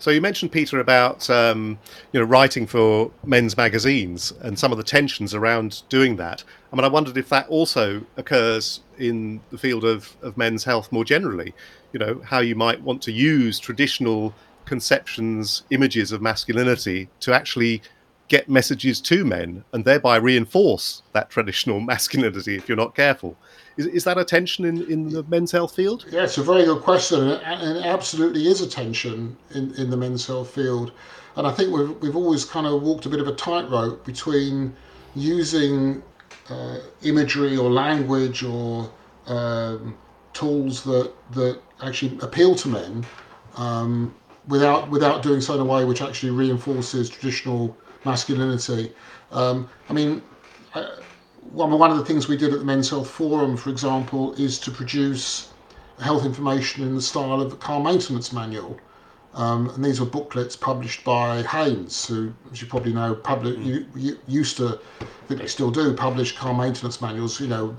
[0.00, 1.78] So you mentioned Peter about um,
[2.12, 6.44] you know writing for men's magazines and some of the tensions around doing that.
[6.72, 10.92] I mean, I wondered if that also occurs in the field of, of men's health
[10.92, 11.52] more generally.
[11.92, 14.34] You know, how you might want to use traditional
[14.66, 17.82] conceptions, images of masculinity to actually
[18.28, 23.36] get messages to men and thereby reinforce that traditional masculinity if you're not careful.
[23.78, 26.04] Is, is that a tension in, in the men's health field?
[26.10, 29.96] Yeah, it's a very good question, and it absolutely is a tension in, in the
[29.96, 30.90] men's health field.
[31.36, 34.74] And I think we've, we've always kind of walked a bit of a tightrope between
[35.14, 36.02] using
[36.50, 38.90] uh, imagery or language or
[39.26, 39.96] um,
[40.32, 43.06] tools that that actually appeal to men
[43.56, 44.12] um,
[44.48, 48.92] without without doing so in a way which actually reinforces traditional masculinity.
[49.30, 50.22] Um, I mean,
[50.74, 50.88] I,
[51.52, 54.58] one, one of the things we did at the Men's Health Forum, for example, is
[54.60, 55.52] to produce
[56.00, 58.78] health information in the style of a car maintenance manual.
[59.34, 63.64] Um, and these were booklets published by Haynes, who, as you probably know, public, mm.
[63.64, 67.40] you, you, used to, I think they still do, publish car maintenance manuals.
[67.40, 67.76] You know,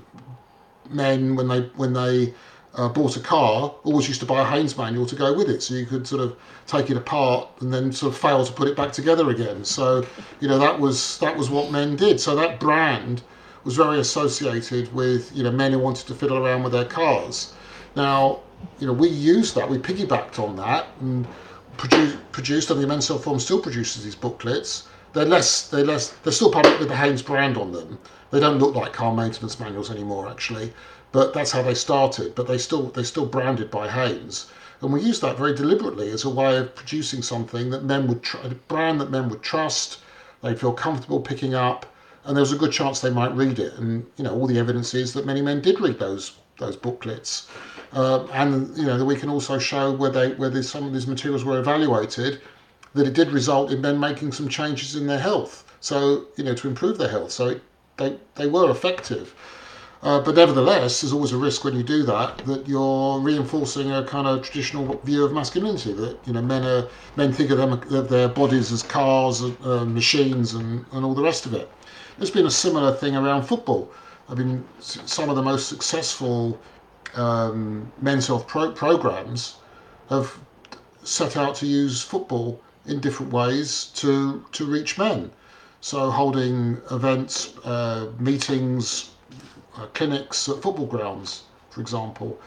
[0.88, 2.34] men when they when they
[2.76, 5.62] uh, bought a car always used to buy a Haynes manual to go with it,
[5.62, 8.68] so you could sort of take it apart and then sort of fail to put
[8.68, 9.64] it back together again.
[9.64, 10.06] So
[10.40, 12.20] you know that was that was what men did.
[12.20, 13.22] So that brand
[13.64, 17.52] was very associated with you know men who wanted to fiddle around with their cars.
[17.96, 18.40] Now
[18.78, 21.26] you know we used that, we piggybacked on that and
[21.76, 24.88] produced produced and the Men's Forum still produces these booklets.
[25.12, 27.98] They're less they're less they're still published with the Haynes brand on them.
[28.30, 30.72] They don't look like car maintenance manuals anymore actually,
[31.12, 32.34] but that's how they started.
[32.34, 34.46] But they still they're still branded by Haynes.
[34.82, 38.22] And we used that very deliberately as a way of producing something that men would
[38.22, 39.98] tr- a brand that men would trust,
[40.42, 41.84] they'd feel comfortable picking up,
[42.24, 43.74] and there was a good chance they might read it.
[43.74, 47.48] And you know, all the evidence is that many men did read those those booklets,
[47.92, 51.06] uh, and you know that we can also show where they where some of these
[51.06, 52.40] materials were evaluated,
[52.94, 55.64] that it did result in men making some changes in their health.
[55.80, 57.32] So you know to improve their health.
[57.32, 57.62] So it,
[57.96, 59.34] they they were effective.
[60.02, 64.02] Uh, but nevertheless, there's always a risk when you do that that you're reinforcing a
[64.02, 65.92] kind of traditional view of masculinity.
[65.92, 69.84] That you know, men are men think of them of their bodies as cars, uh,
[69.84, 71.70] machines, and, and all the rest of it.
[72.20, 73.90] There's been a similar thing around football.
[74.28, 76.60] I mean, some of the most successful
[77.14, 79.56] um, men's health pro- programs
[80.10, 80.38] have
[81.02, 85.30] set out to use football in different ways to to reach men.
[85.80, 89.12] So holding events, uh, meetings,
[89.78, 92.38] uh, clinics at football grounds, for example.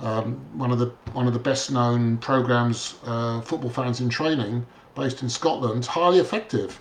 [0.00, 4.66] Um, one of the one of the best known programs, uh, football fans in training,
[4.96, 6.80] based in Scotland, highly effective.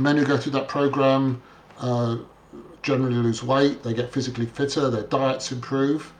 [0.00, 1.40] Men who go through that program
[2.82, 6.12] generally lose weight, they get physically fitter, their diets improve.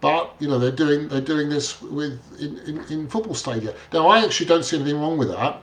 [0.00, 3.74] But you know they're doing they're doing this with in, in, in football stadia.
[3.92, 5.60] Now I actually don't see anything wrong with that.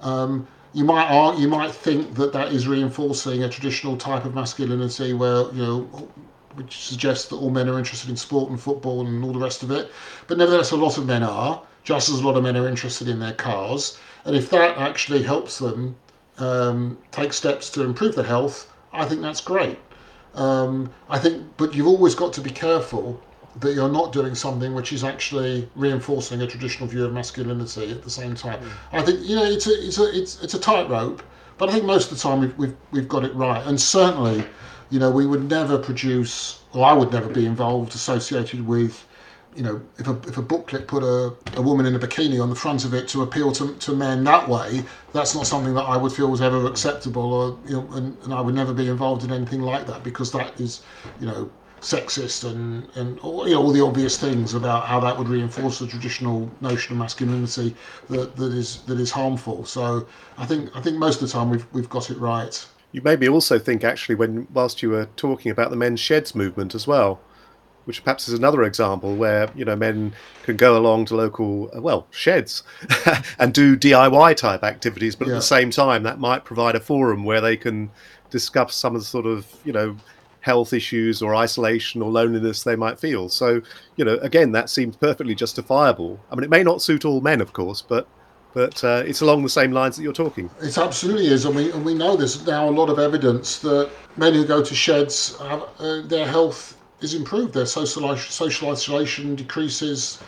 [0.00, 4.34] Um, you might argue, you might think that that is reinforcing a traditional type of
[4.34, 6.08] masculinity where you know
[6.54, 9.62] which suggests that all men are interested in sport and football and all the rest
[9.62, 9.92] of it.
[10.26, 13.06] But nevertheless, a lot of men are, just as a lot of men are interested
[13.06, 13.96] in their cars.
[14.24, 15.94] And if that actually helps them
[16.38, 19.78] um, take steps to improve their health, I think that's great.
[20.34, 23.20] Um, I think, but you've always got to be careful
[23.60, 28.02] that you're not doing something which is actually reinforcing a traditional view of masculinity at
[28.02, 28.60] the same time.
[28.60, 28.70] Mm.
[28.92, 31.22] I think you know it's a it's a it's, it's a tightrope,
[31.56, 33.64] but I think most of the time we've, we've we've got it right.
[33.66, 34.44] And certainly,
[34.90, 39.06] you know, we would never produce, or I would never be involved associated with
[39.56, 42.48] you know, if a, if a booklet put a, a woman in a bikini on
[42.48, 45.82] the front of it to appeal to, to men that way, that's not something that
[45.82, 48.88] I would feel was ever acceptable, or you know, and, and I would never be
[48.88, 50.82] involved in anything like that because that is,
[51.20, 55.16] you know, sexist and and all, you know, all the obvious things about how that
[55.16, 57.74] would reinforce the traditional notion of masculinity
[58.10, 59.64] that, that is that is harmful.
[59.64, 60.06] So
[60.36, 62.66] I think I think most of the time we've we've got it right.
[62.90, 66.34] You made me also think actually when whilst you were talking about the men's sheds
[66.34, 67.20] movement as well
[67.88, 71.80] which perhaps is another example where you know men can go along to local uh,
[71.80, 72.62] well sheds
[73.38, 75.32] and do DIY type activities, but yeah.
[75.32, 77.90] at the same time that might provide a forum where they can
[78.28, 79.96] discuss some of the sort of you know
[80.40, 83.30] health issues or isolation or loneliness they might feel.
[83.30, 83.62] So
[83.96, 86.20] you know again that seems perfectly justifiable.
[86.30, 88.06] I mean it may not suit all men, of course, but
[88.52, 90.50] but uh, it's along the same lines that you're talking.
[90.60, 93.90] It absolutely is, and we and we know there's now a lot of evidence that
[94.18, 97.54] men who go to sheds have uh, their health is improved.
[97.54, 100.18] Their social social isolation decreases.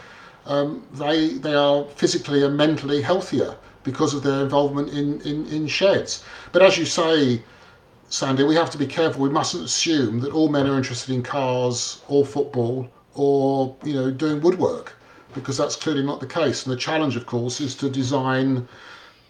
[0.46, 5.66] Um, they they are physically and mentally healthier because of their involvement in, in, in
[5.66, 6.22] sheds.
[6.52, 7.42] But as you say,
[8.10, 9.22] Sandy, we have to be careful.
[9.22, 14.10] We mustn't assume that all men are interested in cars or football or you know
[14.10, 14.94] doing woodwork,
[15.34, 16.64] because that's clearly not the case.
[16.64, 18.68] And the challenge, of course, is to design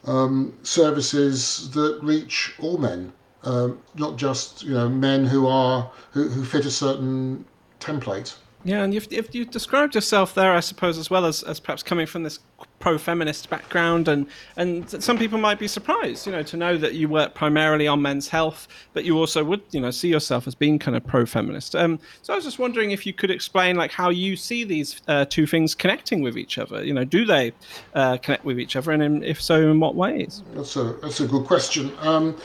[0.07, 3.13] um, services that reach all men
[3.45, 7.45] um, not just you know men who are who, who fit a certain
[7.79, 8.37] template.
[8.63, 11.83] Yeah, and you've, if you described yourself there, I suppose, as well as, as perhaps
[11.83, 12.41] coming from this
[12.79, 14.27] pro-feminist background, and
[14.59, 18.03] and some people might be surprised, you know, to know that you work primarily on
[18.03, 21.75] men's health, but you also would, you know, see yourself as being kind of pro-feminist.
[21.75, 25.01] Um, so I was just wondering if you could explain, like, how you see these
[25.09, 26.85] uh, two things connecting with each other.
[26.85, 27.53] You know, do they
[27.95, 30.43] uh, connect with each other, and in, if so, in what ways?
[30.55, 31.93] That's a that's a good question.
[32.01, 32.37] Um,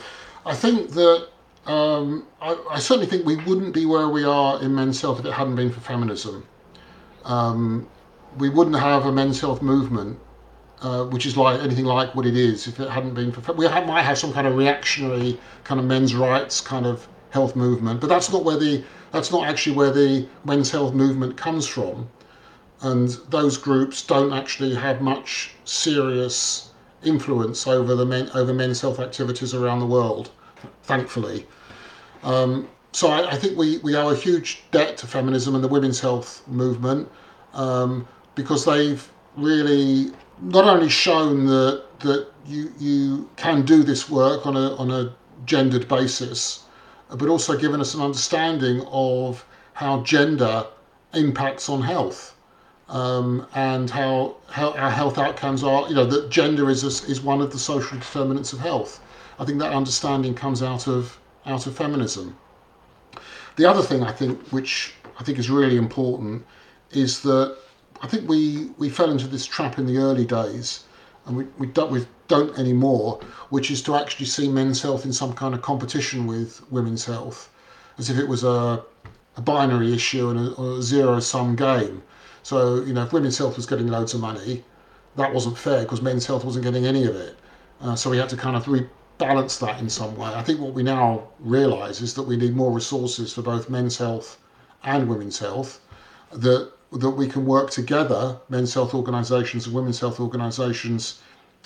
[0.46, 1.28] I think that
[1.66, 5.26] um, I, I, certainly think we wouldn't be where we are in men's health if
[5.26, 6.46] it hadn't been for feminism.
[7.24, 7.88] Um,
[8.38, 10.20] we wouldn't have a men's health movement,
[10.82, 13.52] uh, which is like anything like what it is, if it hadn't been for.
[13.54, 17.56] We have, might have some kind of reactionary kind of men's rights kind of health
[17.56, 21.66] movement, but that's not where the that's not actually where the men's health movement comes
[21.66, 22.08] from,
[22.82, 26.70] and those groups don't actually have much serious
[27.02, 30.30] influence over the men over men's health activities around the world,
[30.82, 31.46] thankfully.
[32.22, 35.68] Um, so I, I, think we, we owe a huge debt to feminism and the
[35.68, 37.08] women's health movement
[37.52, 44.46] um, because they've really not only shown that that you you can do this work
[44.46, 46.64] on a on a gendered basis,
[47.08, 49.44] but also given us an understanding of
[49.74, 50.66] how gender
[51.14, 52.36] impacts on health
[52.88, 55.88] um, and how, how our health outcomes are.
[55.88, 59.00] You know that gender is a, is one of the social determinants of health.
[59.38, 62.36] I think that understanding comes out of out of feminism.
[63.56, 66.44] The other thing I think, which I think is really important,
[66.90, 67.56] is that
[68.02, 70.84] I think we, we fell into this trap in the early days,
[71.24, 75.12] and we, we, don't, we don't anymore, which is to actually see men's health in
[75.12, 77.50] some kind of competition with women's health,
[77.98, 78.82] as if it was a,
[79.36, 82.02] a binary issue and a, a zero sum game.
[82.42, 84.62] So, you know, if women's health was getting loads of money,
[85.16, 87.38] that wasn't fair because men's health wasn't getting any of it.
[87.80, 88.88] Uh, so we had to kind of re-
[89.18, 90.28] balance that in some way.
[90.28, 93.96] I think what we now realise is that we need more resources for both men's
[93.96, 94.38] health
[94.84, 95.80] and women's health.
[96.32, 101.20] That that we can work together, men's health organisations and women's health organisations,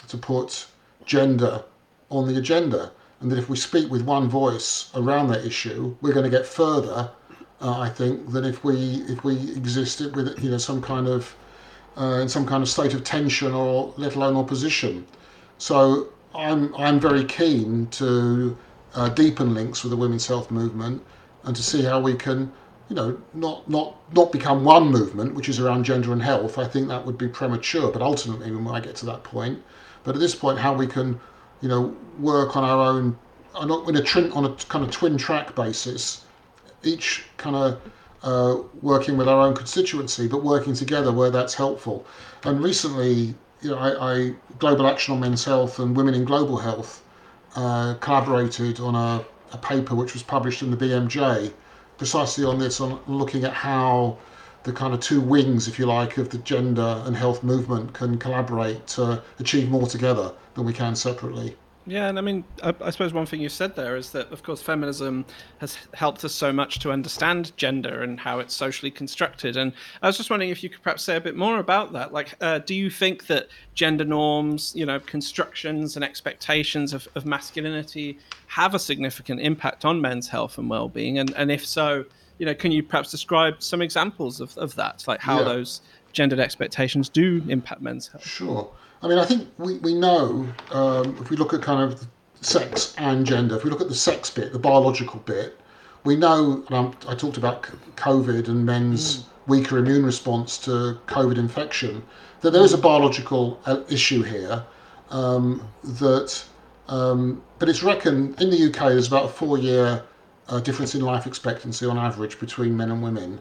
[0.09, 0.67] to put
[1.05, 1.63] gender
[2.09, 2.93] on the agenda.
[3.21, 6.47] And that if we speak with one voice around that issue, we're going to get
[6.47, 7.11] further,
[7.61, 11.35] uh, I think, than if we if we existed with you know some kind of
[11.99, 15.07] uh, in some kind of state of tension or let alone opposition.
[15.59, 18.57] So I'm I'm very keen to
[18.95, 21.03] uh, deepen links with the women's health movement
[21.45, 22.53] and to see how we can,
[22.89, 26.59] you know, not not not become one movement, which is around gender and health.
[26.59, 29.63] I think that would be premature, but ultimately, when I get to that point,
[30.05, 31.19] but at this point, how we can,
[31.61, 33.19] you know, work on our own,
[33.89, 36.25] in a twin, on a kind of twin track basis,
[36.83, 37.81] each kind of
[38.23, 42.07] uh, working with our own constituency, but working together where that's helpful.
[42.45, 46.57] And recently, you know, I, I, Global Action on Men's Health and Women in Global
[46.57, 47.03] Health
[47.57, 51.53] uh, collaborated on a, a, paper which was published in the BMJ
[51.99, 54.17] precisely on this, on looking at how
[54.63, 58.19] the kind of two wings, if you like, of the gender and health movement can
[58.19, 61.57] collaborate to achieve more together than we can separately.
[61.87, 64.43] Yeah, and I mean, I, I, suppose one thing you said there is that, of
[64.43, 65.25] course, feminism
[65.59, 69.57] has helped us so much to understand gender and how it's socially constructed.
[69.57, 69.73] And
[70.03, 72.13] I was just wondering if you could perhaps say a bit more about that.
[72.13, 77.25] Like, uh, do you think that gender norms, you know, constructions and expectations of, of
[77.25, 78.19] masculinity
[78.49, 81.19] have a significant impact on men's health and well-being?
[81.19, 82.05] And and if so,
[82.39, 85.45] you know, can you perhaps describe some examples of, of that, like how yeah.
[85.45, 85.81] those
[86.13, 88.27] gendered expectations do impact men's health?
[88.27, 88.71] Sure.
[89.03, 92.07] I mean, I think we, we know um, if we look at kind of
[92.43, 95.59] sex and gender, if we look at the sex bit, the biological bit,
[96.05, 97.63] we know, and i talked about
[97.97, 99.25] COVID and men's mm.
[99.47, 102.03] weaker immune response to COVID infection,
[102.41, 104.65] that there is a biological uh, issue here.
[105.11, 106.43] Um, that,
[106.89, 110.03] um, but it's reckoned in the UK there's about a four-year
[110.49, 113.41] uh, difference in life expectancy on average between men and women.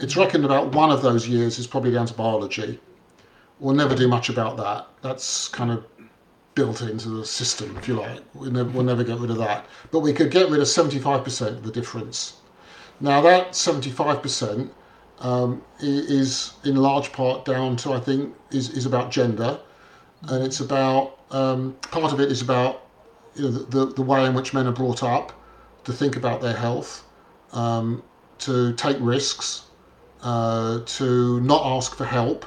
[0.00, 2.80] It's reckoned about one of those years is probably down to biology,
[3.60, 4.86] we'll never do much about that.
[5.02, 5.84] That's kind of
[6.54, 8.20] built into the system, if you like.
[8.34, 9.66] We'll never, we'll never get rid of that.
[9.90, 12.34] But we could get rid of 75% of the difference.
[13.00, 14.68] Now, that 75%
[15.20, 19.60] um, is in large part down to, I think, is, is about gender.
[20.22, 22.86] And it's about, um, part of it is about
[23.36, 25.32] you know, the, the, the, way in which men are brought up
[25.84, 27.04] to think about their health,
[27.52, 28.02] um,
[28.40, 29.66] to take risks,
[30.22, 32.44] uh, to not ask for help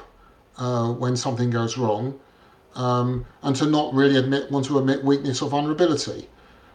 [0.58, 2.18] uh, when something goes wrong,
[2.74, 6.28] um, and to not really admit want to admit weakness or vulnerability.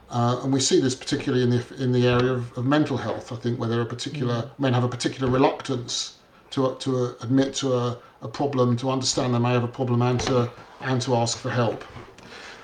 [0.09, 3.31] Uh, and we see this particularly in the in the area of, of mental health.
[3.31, 4.59] I think where there are particular mm.
[4.59, 6.17] men have a particular reluctance
[6.51, 10.01] to to uh, admit to a, a problem, to understand they may have a problem,
[10.01, 10.49] and to
[10.81, 11.83] and to ask for help.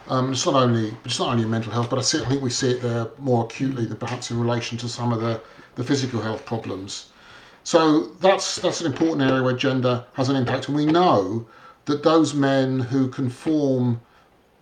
[0.09, 2.49] Um, it's not only it's not only mental health, but I, see, I think we
[2.49, 5.41] see it there more acutely than perhaps in relation to some of the,
[5.75, 7.12] the physical health problems.
[7.63, 11.47] So that's that's an important area where gender has an impact, and we know
[11.85, 14.01] that those men who conform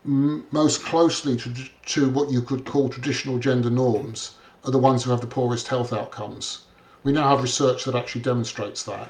[0.04, 1.54] most closely to,
[1.86, 4.36] to what you could call traditional gender norms
[4.66, 6.66] are the ones who have the poorest health outcomes.
[7.04, 9.10] We now have research that actually demonstrates that.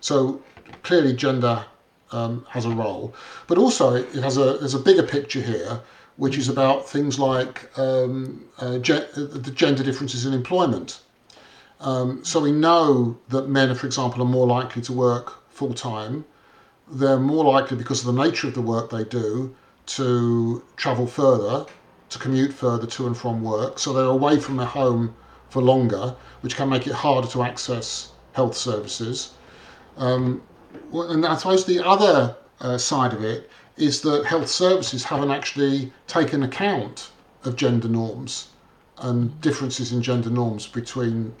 [0.00, 0.42] So
[0.82, 1.64] clearly, gender
[2.12, 3.14] um, has a role,
[3.46, 5.80] but also it has a there's a bigger picture here,
[6.16, 11.00] which is about things like um, uh, ge- the gender differences in employment.
[11.82, 16.24] Um, so we know that men, for example, are more likely to work full time.
[16.88, 19.54] they're more likely, because of the nature of the work they do,
[19.86, 21.66] to travel further,
[22.10, 23.78] to commute further to and from work.
[23.78, 25.14] So they're away from their home
[25.48, 29.32] for longer, which can make it harder to access health services.
[29.96, 30.42] Um,
[30.92, 35.92] and I suppose the other uh, side of it is that health services haven't actually
[36.06, 37.10] taken account
[37.44, 38.48] of gender norms
[38.98, 41.34] and differences in gender norms between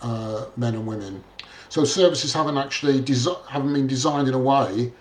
[0.00, 1.22] uh, men and women.
[1.68, 3.04] So services haven't actually
[3.48, 4.92] haven't been designed in a way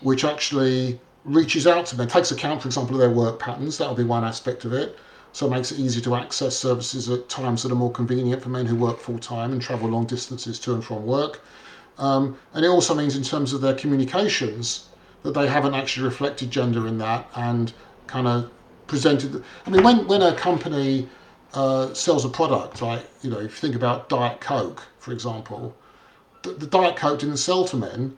[0.00, 3.76] which actually reaches out to men, takes account, for example, of their work patterns.
[3.76, 4.98] That'll be one aspect of it.
[5.32, 8.48] So it makes it easier to access services at times that are more convenient for
[8.48, 11.42] men who work full time and travel long distances to and from work.
[11.98, 14.88] Um, and it also means, in terms of their communications,
[15.22, 17.72] that they haven't actually reflected gender in that and
[18.06, 18.50] kind of
[18.86, 19.44] presented.
[19.66, 21.08] I mean, when, when a company
[21.54, 25.74] uh, sells a product, like, you know, if you think about Diet Coke, for example,
[26.42, 28.16] the, the Diet Coke didn't sell to men,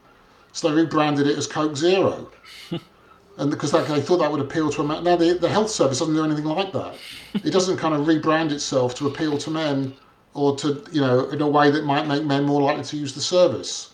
[0.53, 2.31] so they rebranded it as Coke Zero.
[3.39, 5.05] and because that, they thought that would appeal to a man.
[5.05, 6.95] Now, the, the health service doesn't do anything like that.
[7.35, 9.95] It doesn't kind of rebrand itself to appeal to men
[10.35, 13.15] or to, you know, in a way that might make men more likely to use
[13.15, 13.91] the service.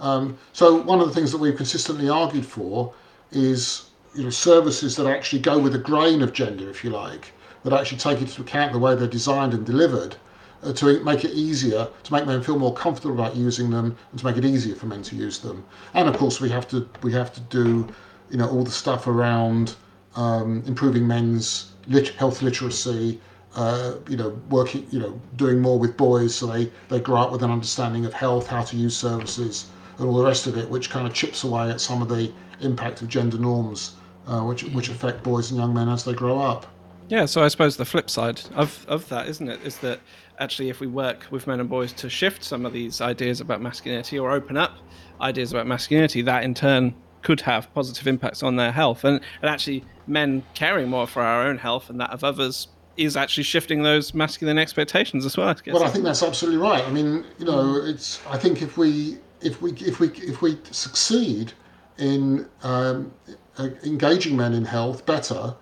[0.00, 2.94] Um, so one of the things that we've consistently argued for
[3.32, 7.32] is you know services that actually go with a grain of gender, if you like,
[7.62, 10.16] that actually take into account the way they're designed and delivered
[10.62, 14.20] uh, to make it easier, to make men feel more comfortable about using them, and
[14.20, 15.64] to make it easier for men to use them.
[15.94, 17.88] And of course, we have to we have to do
[18.30, 19.76] you know all the stuff around
[20.16, 23.20] um, improving men's lit- health literacy.
[23.56, 27.32] Uh, you know, working, you know, doing more with boys so they, they grow up
[27.32, 29.66] with an understanding of health, how to use services,
[29.98, 32.32] and all the rest of it, which kind of chips away at some of the
[32.60, 33.96] impact of gender norms,
[34.28, 36.68] uh, which which affect boys and young men as they grow up.
[37.10, 39.98] Yeah, so I suppose the flip side of, of that, isn't it, is that
[40.38, 43.60] actually if we work with men and boys to shift some of these ideas about
[43.60, 44.76] masculinity or open up
[45.20, 49.02] ideas about masculinity, that in turn could have positive impacts on their health.
[49.02, 53.16] And, and actually, men caring more for our own health and that of others is
[53.16, 55.48] actually shifting those masculine expectations as well.
[55.48, 56.84] I well, I think that's absolutely right.
[56.84, 58.24] I mean, you know, it's.
[58.28, 61.52] I think if we if we if we if we succeed
[61.98, 63.12] in um,
[63.58, 65.56] engaging men in health better,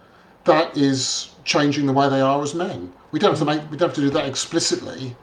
[0.45, 2.93] that is changing the way they are as men.
[3.11, 5.17] We don't have to make we don't have to do that explicitly.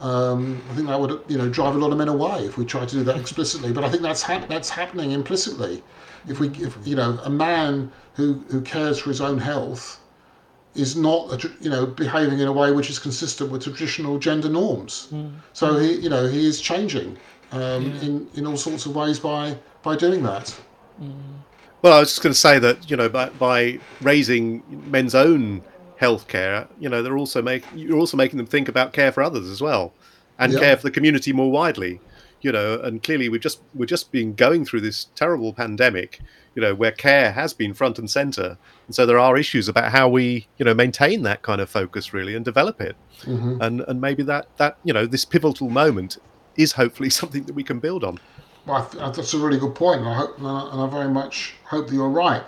[0.00, 2.64] Um, I think that would you know drive a lot of men away if we
[2.64, 3.72] try to do that explicitly.
[3.72, 5.82] But I think that's ha- that's happening implicitly.
[6.28, 10.00] If we if you know a man who who cares for his own health
[10.74, 15.08] is not you know behaving in a way which is consistent with traditional gender norms.
[15.12, 15.32] Mm.
[15.52, 17.16] So he you know he is changing
[17.52, 18.06] um, yeah.
[18.06, 20.46] in in all sorts of ways by by doing that.
[21.00, 21.38] Mm.
[21.82, 25.62] Well, I was just going to say that you know by by raising men's own
[26.00, 29.48] healthcare, you know, they're also make you're also making them think about care for others
[29.48, 29.92] as well,
[30.38, 30.58] and yeah.
[30.60, 32.00] care for the community more widely.
[32.40, 36.20] You know, and clearly we've just we're just been going through this terrible pandemic,
[36.54, 38.56] you know, where care has been front and center,
[38.86, 42.14] and so there are issues about how we, you know, maintain that kind of focus
[42.14, 43.60] really and develop it, mm-hmm.
[43.60, 46.18] and and maybe that that you know this pivotal moment
[46.56, 48.20] is hopefully something that we can build on.
[48.68, 52.08] That's a really good point, and I hope, and I very much hope that you're
[52.08, 52.42] right.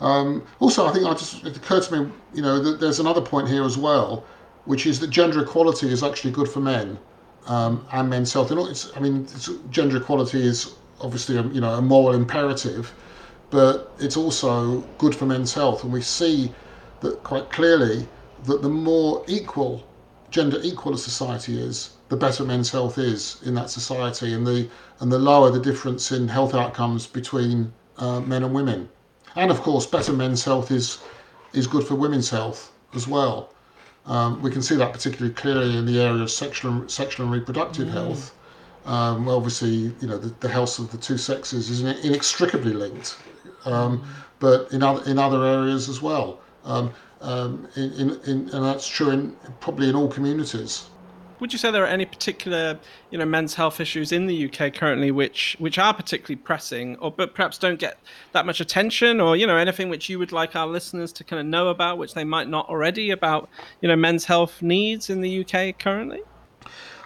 [0.00, 3.20] Um, also, I think I just it occurred to me, you know, that there's another
[3.20, 4.24] point here as well,
[4.64, 6.98] which is that gender equality is actually good for men
[7.46, 8.50] um, and men's health.
[8.50, 12.92] And it's, I mean, it's, gender equality is obviously a, you know a moral imperative,
[13.50, 16.52] but it's also good for men's health, and we see
[17.00, 18.06] that quite clearly
[18.44, 19.82] that the more equal,
[20.30, 24.68] gender equal a society is, the better men's health is in that society, and the
[25.00, 28.88] and the lower the difference in health outcomes between uh, men and women.
[29.36, 30.98] And of course, better men's health is
[31.52, 33.50] is good for women's health as well.
[34.06, 37.34] Um, we can see that particularly clearly in the area of sexual and, sexual and
[37.34, 37.92] reproductive mm.
[37.92, 38.34] health.
[38.86, 43.16] Um, obviously, you know the, the, health of the two sexes is inextricably linked,
[43.64, 44.04] um, mm.
[44.40, 46.40] but in other in other areas as well.
[46.64, 50.90] Um, um, in, in, in, and that's true in probably in all communities
[51.40, 52.78] would you say there are any particular,
[53.10, 57.10] you know, men's health issues in the UK currently which which are particularly pressing, or
[57.10, 57.98] but perhaps don't get
[58.32, 61.40] that much attention, or you know, anything which you would like our listeners to kind
[61.40, 63.48] of know about, which they might not already about,
[63.80, 66.20] you know, men's health needs in the UK currently?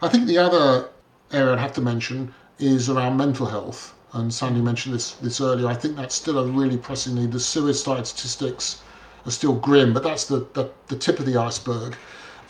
[0.03, 0.89] I think the other
[1.33, 5.67] area I'd have to mention is around mental health, and Sandy mentioned this this earlier.
[5.67, 7.33] I think that's still a really pressing need.
[7.33, 8.83] The suicide statistics
[9.27, 11.97] are still grim, but that's the, the, the tip of the iceberg.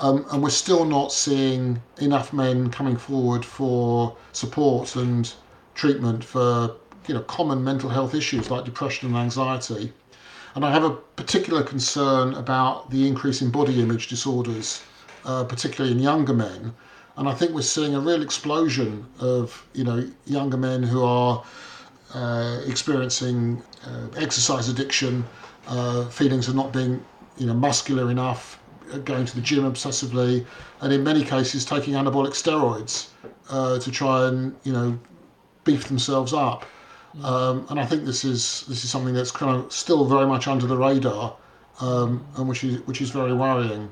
[0.01, 5.32] Um, and we're still not seeing enough men coming forward for support and
[5.74, 6.76] treatment for
[7.09, 9.92] you know common mental health issues like depression and anxiety.
[10.55, 14.82] And I have a particular concern about the increase in body image disorders,
[15.24, 16.74] uh, particularly in younger men.
[17.16, 21.42] And I think we're seeing a real explosion of you know younger men who are
[22.14, 25.24] uh, experiencing uh, exercise addiction,
[25.66, 27.05] uh, feelings of not being
[27.36, 28.61] you know muscular enough,
[29.05, 30.47] going to the gym obsessively,
[30.80, 33.09] and in many cases taking anabolic steroids
[33.51, 34.99] uh, to try and you know
[35.64, 36.64] beef themselves up.
[37.22, 40.47] Um, and I think this is this is something that's kind of still very much
[40.47, 41.36] under the radar,
[41.80, 43.91] um, and which is which is very worrying.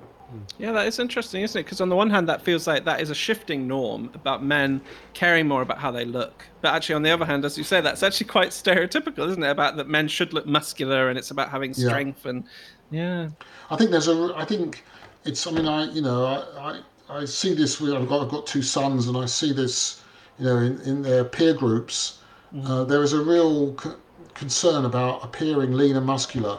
[0.58, 1.64] Yeah, that is interesting, isn't it?
[1.64, 4.80] Because on the one hand, that feels like that is a shifting norm about men
[5.14, 6.44] caring more about how they look.
[6.62, 9.48] But actually, on the other hand, as you say, that's actually quite stereotypical, isn't it?
[9.50, 12.30] About that men should look muscular and it's about having strength yeah.
[12.30, 12.44] and
[12.90, 13.28] yeah.
[13.70, 14.32] I think there's a.
[14.36, 14.84] I think
[15.24, 15.46] it's.
[15.46, 17.80] I mean, I you know I I, I see this.
[17.80, 20.02] With, I've got I've got two sons, and I see this,
[20.38, 22.20] you know, in, in their peer groups.
[22.54, 22.66] Mm-hmm.
[22.66, 23.90] Uh, there is a real c-
[24.34, 26.58] concern about appearing lean and muscular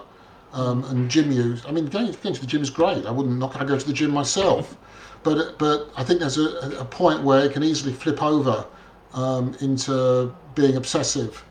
[0.53, 1.65] um, and gym use.
[1.65, 3.05] I mean, going, going, to the gym is great.
[3.05, 4.77] I wouldn't not going to go to the gym myself,
[5.23, 8.65] but but I think there's a, a point where it can easily flip over
[9.13, 11.43] um, into being obsessive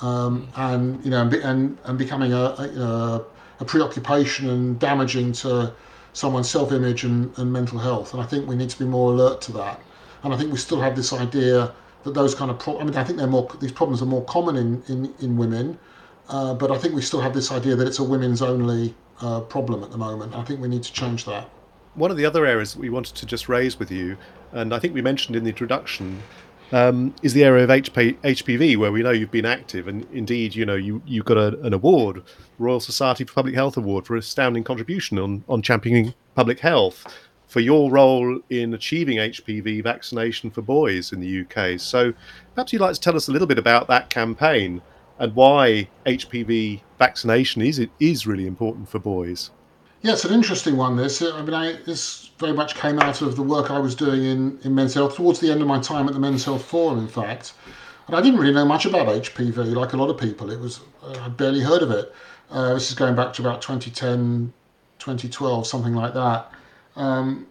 [0.00, 3.24] um, and you know and and becoming a, a,
[3.60, 5.72] a preoccupation and damaging to
[6.12, 8.12] someone's self-image and, and mental health.
[8.12, 9.80] And I think we need to be more alert to that.
[10.22, 11.72] And I think we still have this idea
[12.04, 14.24] that those kind of pro- I mean, I think they're more these problems are more
[14.24, 15.78] common in in, in women
[16.32, 19.40] uh, but I think we still have this idea that it's a women's only uh,
[19.40, 20.34] problem at the moment.
[20.34, 21.48] I think we need to change that.
[21.94, 24.16] One of the other areas we wanted to just raise with you,
[24.52, 26.22] and I think we mentioned in the introduction,
[26.72, 30.54] um, is the area of HP, HPV, where we know you've been active, and indeed,
[30.54, 32.22] you know, you you got a, an award,
[32.58, 37.06] Royal Society for Public Health Award, for astounding contribution on on championing public health
[37.46, 41.78] for your role in achieving HPV vaccination for boys in the UK.
[41.78, 42.14] So,
[42.54, 44.80] perhaps you'd like to tell us a little bit about that campaign
[45.22, 49.52] and why HPV vaccination is is really important for boys.
[50.02, 50.96] Yeah, it's an interesting one.
[50.96, 54.24] This, I mean, I, this very much came out of the work I was doing
[54.24, 56.98] in, in men's health towards the end of my time at the Men's Health Forum,
[56.98, 57.52] in fact.
[58.08, 60.50] And I didn't really know much about HPV, like a lot of people.
[60.50, 62.12] It was uh, I barely heard of it.
[62.50, 64.52] Uh, this is going back to about 2010,
[64.98, 66.50] 2012, something like that.
[66.96, 67.46] Um,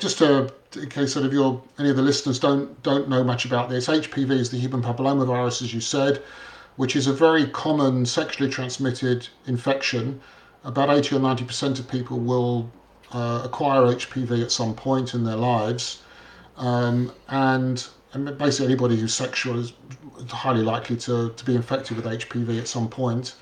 [0.00, 3.44] just to, in case sort of your any of the listeners don't don't know much
[3.44, 6.24] about this, HPV is the human papillomavirus, as you said
[6.78, 10.20] which is a very common sexually transmitted infection.
[10.62, 12.70] About 80 or 90% of people will
[13.10, 16.02] uh, acquire HPV at some point in their lives.
[16.56, 19.72] Um, and, and, basically, anybody who's sexual is
[20.28, 23.34] highly likely to, to be infected with HPV at some point.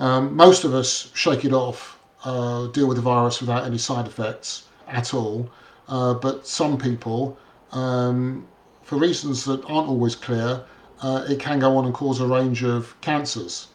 [0.00, 4.08] Um, most of us shake it off, uh, deal with the virus without any side
[4.08, 5.48] effects at all.
[5.86, 7.38] Uh, but some people,
[7.70, 8.44] um,
[8.82, 10.64] for reasons that aren't always clear,
[11.02, 13.68] uh, it can go on and cause a range of cancers.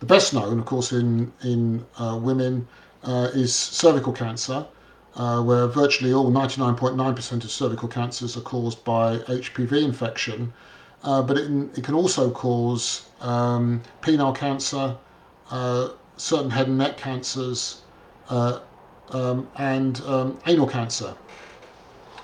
[0.00, 2.66] The best known, of course, in, in uh, women
[3.04, 4.66] uh, is cervical cancer,
[5.16, 10.52] uh, where virtually all 99.9% of cervical cancers are caused by HPV infection.
[11.02, 14.96] Uh, but it, it, can also cause um, penile cancer,
[15.50, 17.82] uh, certain head and neck cancers,
[18.30, 21.14] um, and um, anal cancer.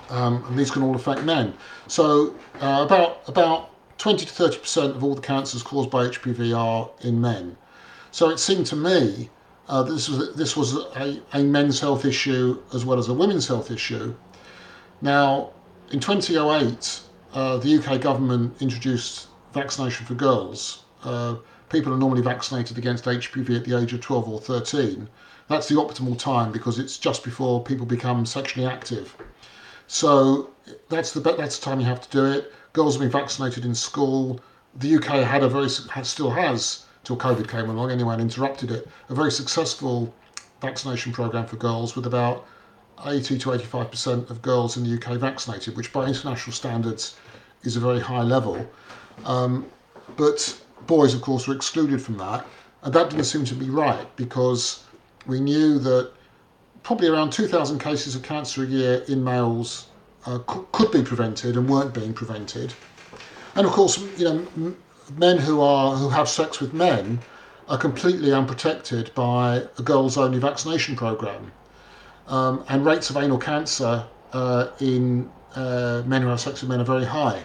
[0.09, 1.53] Um, and these can all affect men.
[1.87, 3.70] So about about
[4.01, 7.55] 20 to 30% of all the cancers caused by HPV are in men.
[8.09, 9.29] So it seemed to me
[9.67, 13.47] uh, this was this was a, a men's health issue as well as a women's
[13.47, 14.15] health issue.
[15.03, 15.51] Now,
[15.91, 16.99] in 2008,
[17.33, 20.83] uh, the UK government introduced vaccination for girls.
[21.03, 21.35] Uh,
[21.69, 25.07] people are normally vaccinated against HPV at the age of 12 or 13.
[25.47, 29.15] That's the optimal time because it's just before people become sexually active.
[29.85, 30.49] So
[30.89, 33.75] that's the that's the time you have to do it girls have been vaccinated in
[33.75, 34.39] school.
[34.75, 38.87] The UK had a very still has till COVID came along anyway and interrupted it
[39.09, 40.13] a very successful
[40.61, 42.45] vaccination program for girls with about
[43.05, 47.15] 80 to 85 percent of girls in the UK vaccinated, which by international standards
[47.63, 48.65] is a very high level.
[49.25, 49.65] Um,
[50.17, 52.45] but boys, of course, were excluded from that,
[52.83, 54.83] and that didn't seem to be right because
[55.25, 56.11] we knew that
[56.83, 59.87] probably around 2,000 cases of cancer a year in males
[60.25, 62.73] uh, could be prevented and weren't being prevented.
[63.55, 64.75] And of course, you know,
[65.17, 67.19] men who are who have sex with men
[67.67, 71.51] are completely unprotected by a girls only vaccination program.
[72.27, 76.79] Um, and rates of anal cancer uh, in uh, men who have sex with men
[76.79, 77.43] are very high.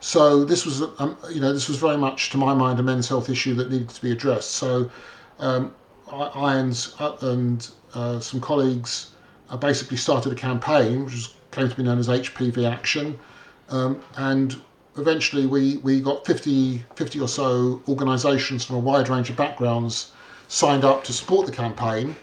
[0.00, 3.08] So this was, um, you know, this was very much, to my mind, a men's
[3.08, 4.52] health issue that needed to be addressed.
[4.52, 4.90] So
[5.38, 5.74] um,
[6.10, 9.12] Irons uh, and uh, some colleagues
[9.48, 13.18] uh, basically started a campaign, which was came to be known as HPV Action.
[13.70, 14.60] Um, and
[14.96, 20.12] eventually we, we got 50, 50 or so organisations from a wide range of backgrounds
[20.48, 22.14] signed up to support the campaign,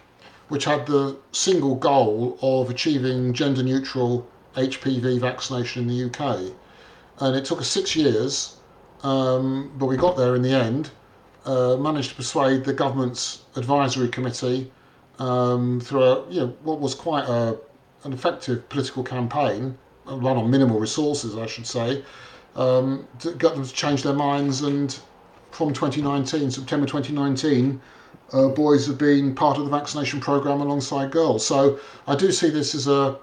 [0.49, 6.51] which had the single goal of achieving gender neutral HPV vaccination in the UK.
[7.19, 8.57] And it took us six years,
[9.03, 10.91] um, but we got there in the end.
[11.45, 14.71] Uh, managed to persuade the government's advisory committee
[15.17, 17.57] um, through a, you know, what was quite a,
[18.03, 22.03] an effective political campaign, run on minimal resources, I should say,
[22.55, 24.61] um, to get them to change their minds.
[24.61, 24.97] And
[25.51, 27.81] from 2019, September 2019,
[28.33, 31.45] uh, boys have been part of the vaccination program alongside girls.
[31.45, 33.19] So I do see this as a,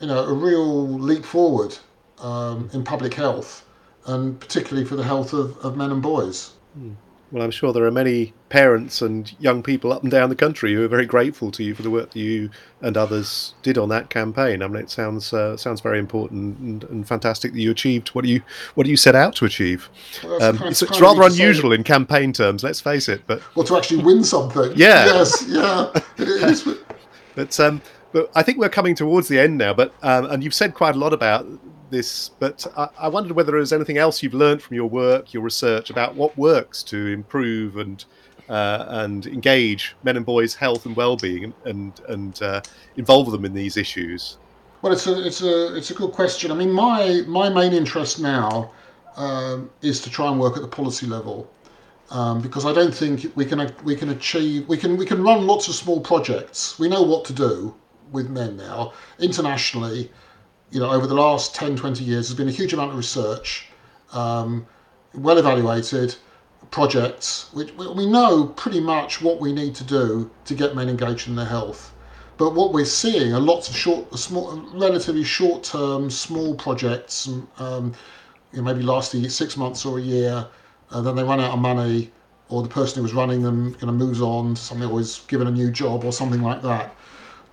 [0.00, 1.76] you know, a real leap forward
[2.18, 3.64] um, in public health,
[4.06, 6.52] and particularly for the health of, of men and boys.
[6.78, 6.94] Mm.
[7.32, 10.72] Well, I'm sure there are many parents and young people up and down the country
[10.74, 12.50] who are very grateful to you for the work that you
[12.80, 14.62] and others did on that campaign.
[14.62, 18.24] I mean, it sounds uh, sounds very important and, and, fantastic that you achieved what
[18.26, 18.42] you
[18.74, 19.88] what you set out to achieve.
[20.22, 23.22] Well, um, it's, it's rather unusual in campaign terms, let's face it.
[23.26, 24.72] But well, to actually win something.
[24.76, 25.06] Yeah.
[25.06, 25.44] Yes.
[25.48, 25.90] Yeah.
[26.18, 26.68] It is.
[27.34, 29.74] but um, but I think we're coming towards the end now.
[29.74, 31.46] But um, and you've said quite a lot about
[31.90, 35.32] this, but I, I wondered whether there was anything else you've learned from your work,
[35.32, 38.04] your research about what works to improve and
[38.48, 42.60] uh, and engage men and boys' health and well-being and and, and uh,
[42.96, 44.38] involve them in these issues.
[44.82, 46.50] Well, it's a it's a it's a good question.
[46.50, 48.70] I mean, my my main interest now
[49.16, 51.50] um, is to try and work at the policy level.
[52.08, 55.44] Um, because I don't think we can we can achieve we can we can run
[55.44, 56.78] lots of small projects.
[56.78, 57.74] We know what to do
[58.12, 60.12] with men now internationally
[60.70, 63.66] you know, over the last 10, 20 years, there's been a huge amount of research,
[64.12, 64.66] um,
[65.14, 66.16] well evaluated
[66.70, 71.28] projects, which we know pretty much what we need to do to get men engaged
[71.28, 71.92] in their health.
[72.38, 77.94] But what we're seeing are lots of short, small, relatively short-term, small projects, um,
[78.52, 80.46] you know, maybe lasting six months or a year,
[80.90, 82.12] and then they run out of money,
[82.48, 85.22] or the person who was running them kind of moves on to something, or is
[85.28, 86.94] given a new job, or something like that.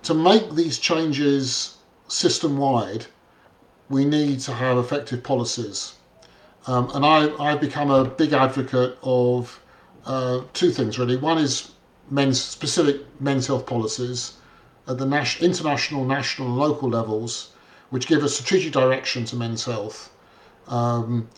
[0.02, 1.73] To make these changes
[2.08, 3.06] system wide,
[3.88, 5.94] we need to have effective policies.
[6.66, 9.60] Um, and I, I've become a big advocate of
[10.06, 11.16] uh, two things really.
[11.16, 11.72] One is
[12.10, 14.34] men's specific men's health policies
[14.88, 17.50] at the nas- international, national, and local levels,
[17.90, 20.10] which give a strategic direction to men's health.
[20.68, 21.28] Um,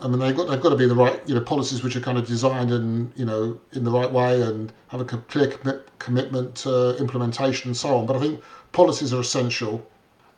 [0.00, 2.00] I mean, they've got they've got to be the right you know policies which are
[2.00, 5.82] kind of designed and you know in the right way and have a clear commi-
[5.98, 8.06] commitment to implementation and so on.
[8.06, 8.42] But I think
[8.72, 9.86] policies are essential.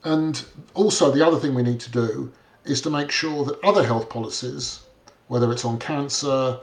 [0.05, 0.45] And
[0.75, 2.33] also, the other thing we need to do
[2.65, 4.81] is to make sure that other health policies,
[5.29, 6.59] whether it's on cancer,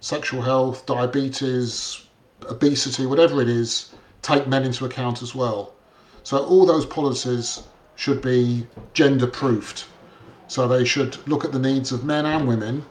[0.00, 2.06] sexual health, diabetes,
[2.48, 3.90] obesity, whatever it is,
[4.22, 5.74] take men into account as well.
[6.22, 7.62] So, all those policies
[7.96, 9.86] should be gender proofed.
[10.48, 12.84] So, they should look at the needs of men and women,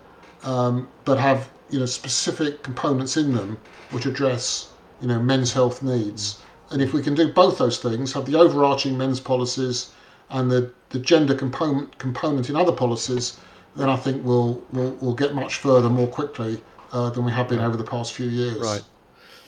[0.44, 3.58] um, but have you know specific components in them
[3.92, 4.70] which address
[5.02, 6.40] you know men's health needs
[6.72, 9.92] and if we can do both those things, have the overarching men's policies
[10.30, 13.38] and the, the gender component component in other policies,
[13.76, 16.62] then I think we'll we'll, we'll get much further more quickly
[16.92, 18.58] uh, than we have been over the past few years.
[18.58, 18.84] Right.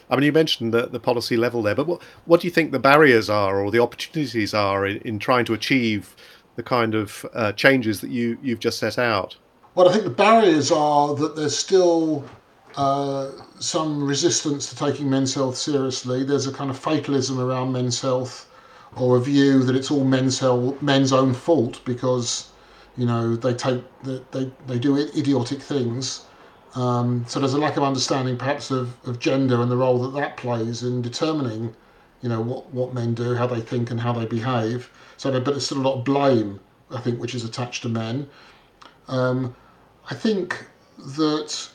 [0.09, 2.71] I mean, you mentioned the, the policy level there, but what, what do you think
[2.71, 6.15] the barriers are or the opportunities are in, in trying to achieve
[6.55, 9.35] the kind of uh, changes that you, you've just set out?
[9.75, 12.25] Well, I think the barriers are that there's still
[12.77, 16.23] uh, some resistance to taking men's health seriously.
[16.23, 18.49] There's a kind of fatalism around men's health,
[18.95, 22.49] or a view that it's all men's health, men's own fault because,
[22.97, 26.25] you know, they take they they do idiotic things.
[26.75, 30.19] Um, so there's a lack of understanding, perhaps, of, of gender and the role that
[30.19, 31.73] that plays in determining,
[32.21, 34.89] you know, what what men do, how they think, and how they behave.
[35.17, 36.59] So, but there's still a lot of blame,
[36.91, 38.29] I think, which is attached to men.
[39.07, 39.55] Um,
[40.09, 40.65] I think
[41.15, 41.69] that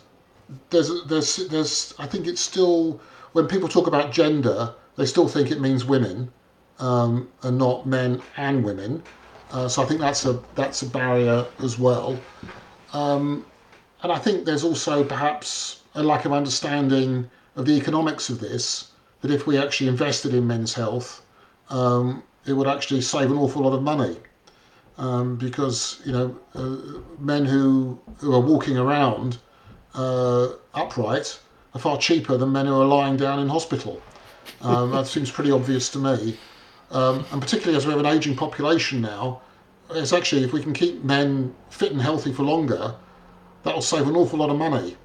[0.71, 3.01] there's there's there's I think it's still
[3.33, 6.33] when people talk about gender, they still think it means women
[6.79, 9.03] um, and not men and women.
[9.51, 12.19] Uh, so I think that's a that's a barrier as well.
[12.93, 13.47] Um,
[14.03, 18.89] and I think there's also perhaps a lack of understanding of the economics of this.
[19.21, 21.23] That if we actually invested in men's health,
[21.71, 24.17] um, it would actually save an awful lot of money.
[24.99, 29.39] Um, because you know uh, men who who are walking around
[29.95, 31.39] uh, upright
[31.75, 34.01] are far cheaper than men who are lying down in hospital.
[34.61, 36.37] Um, that seems pretty obvious to me.
[36.91, 39.41] Um, and particularly as we have an ageing population now,
[39.91, 42.95] it's actually, if we can keep men fit and healthy for longer,
[43.63, 44.97] that will save an awful lot of money.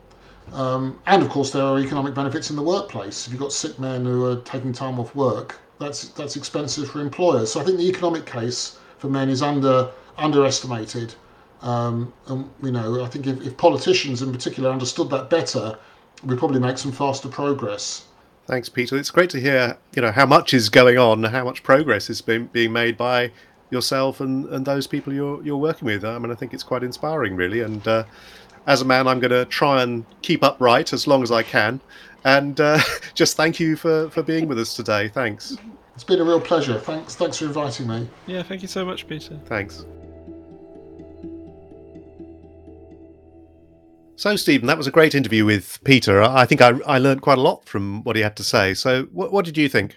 [0.54, 3.28] Um, and of course, there are economic benefits in the workplace.
[3.28, 7.02] If you've got sick men who are taking time off work, that's that's expensive for
[7.02, 7.52] employers.
[7.52, 11.14] So I think the economic case for men is under underestimated.
[11.62, 15.78] Um, and you know, I think if, if politicians in particular understood that better,
[16.24, 18.06] we'd probably make some faster progress.
[18.46, 18.98] Thanks, Peter.
[18.98, 22.22] It's great to hear, you know, how much is going on, how much progress is
[22.22, 23.32] being being made by
[23.70, 26.06] yourself and, and those people you're you're working with.
[26.06, 27.62] I mean, I think it's quite inspiring, really.
[27.62, 28.04] And uh,
[28.68, 31.82] as a man, I'm going to try and keep upright as long as I can.
[32.24, 32.80] And uh,
[33.14, 35.08] just thank you for, for being with us today.
[35.08, 35.58] Thanks.
[35.96, 36.80] It's been a real pleasure.
[36.80, 37.16] Thanks.
[37.16, 38.08] Thanks for inviting me.
[38.28, 39.40] Yeah, thank you so much, Peter.
[39.46, 39.86] Thanks.
[44.18, 46.24] So, Stephen, that was a great interview with Peter.
[46.24, 48.74] I think I, I learned quite a lot from what he had to say.
[48.74, 49.96] So, what, what did you think?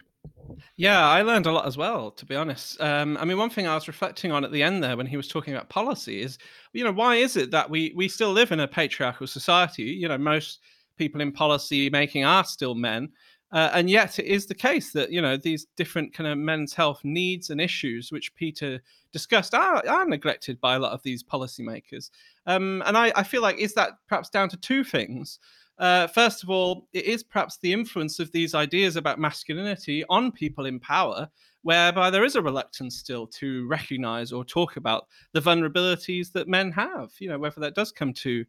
[0.77, 2.79] Yeah, I learned a lot as well, to be honest.
[2.83, 5.17] Um, I mean, one thing I was reflecting on at the end there when he
[5.17, 6.37] was talking about policy is,
[6.75, 9.85] you know, why is it that we we still live in a patriarchal society?
[9.85, 10.61] You know, most
[10.99, 13.09] people in policy making are still men,
[13.53, 16.73] uh, and yet it is the case that you know these different kind of men's
[16.73, 18.81] health needs and issues, which Peter
[19.13, 22.11] discussed, are, are neglected by a lot of these policymakers.
[22.47, 25.39] Um, and I, I feel like is that perhaps down to two things.
[25.79, 30.31] Uh, first of all, it is perhaps the influence of these ideas about masculinity on
[30.31, 31.27] people in power,
[31.63, 36.71] whereby there is a reluctance still to recognize or talk about the vulnerabilities that men
[36.71, 38.45] have, you know, whether that does come to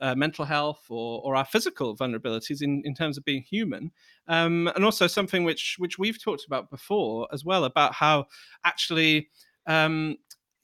[0.00, 3.90] uh, mental health or, or our physical vulnerabilities in, in terms of being human.
[4.28, 8.26] Um, and also something which, which we've talked about before as well, about how
[8.64, 9.28] actually
[9.66, 10.16] um,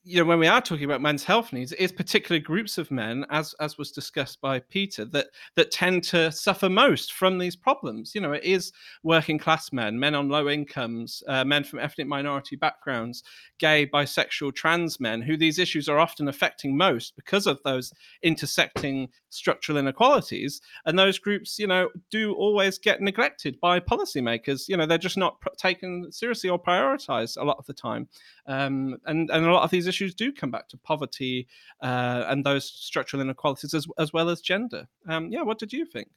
[0.05, 2.91] you know when we are talking about men's health needs it is particular groups of
[2.91, 7.55] men as as was discussed by peter that that tend to suffer most from these
[7.55, 8.15] problems.
[8.15, 8.73] You know it is
[9.03, 13.23] working class men men on low incomes uh, men from ethnic minority backgrounds
[13.59, 17.93] gay bisexual trans men who these issues are often affecting most because of those
[18.23, 20.61] intersecting structural inequalities.
[20.85, 24.69] And those groups you know do always get neglected by policymakers.
[24.69, 28.09] You know they're just not taken seriously or prioritized a lot of the time.
[28.47, 31.47] Um, and and a lot of these issues do come back to poverty
[31.83, 34.89] uh, and those structural inequalities as, as well as gender.
[35.09, 36.09] Um, yeah, what did you think?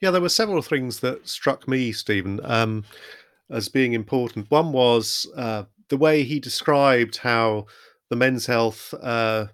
[0.00, 2.84] Yeah, there were several things that struck me, Stephen, um,
[3.50, 4.50] as being important.
[4.50, 7.66] One was uh, the way he described how
[8.10, 9.46] the men's health uh,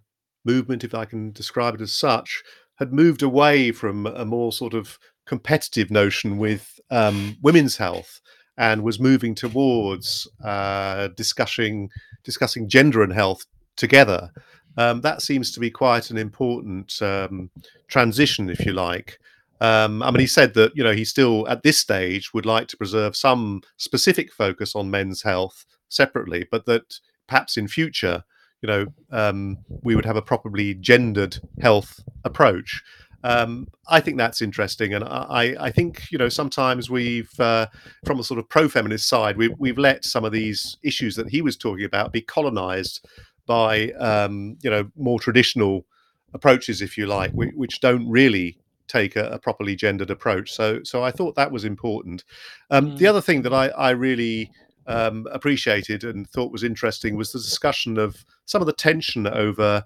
[0.44, 2.42] movement, if I can describe it as such,
[2.76, 8.20] had moved away from a more sort of competitive notion with um, women's health
[8.56, 11.88] and was moving towards uh, discussing
[12.24, 13.44] discussing gender and health
[13.76, 14.30] together.
[14.76, 17.50] Um, that seems to be quite an important um,
[17.88, 19.18] transition, if you like.
[19.60, 22.68] Um, I mean, he said that you know he still at this stage would like
[22.68, 26.98] to preserve some specific focus on men's health separately, but that
[27.28, 28.24] perhaps in future,
[28.60, 32.82] you know, um, we would have a properly gendered health approach.
[33.24, 37.66] Um, I think that's interesting, and I, I think you know sometimes we've, uh,
[38.04, 41.42] from a sort of pro-feminist side, we've we've let some of these issues that he
[41.42, 43.06] was talking about be colonized
[43.46, 45.86] by um, you know more traditional
[46.34, 48.58] approaches, if you like, which, which don't really
[48.88, 50.52] take a, a, properly gendered approach.
[50.52, 52.24] So so I thought that was important.
[52.70, 52.98] Um, mm.
[52.98, 54.50] The other thing that I I really
[54.86, 59.84] um, appreciated and thought was interesting was the discussion of some of the tension over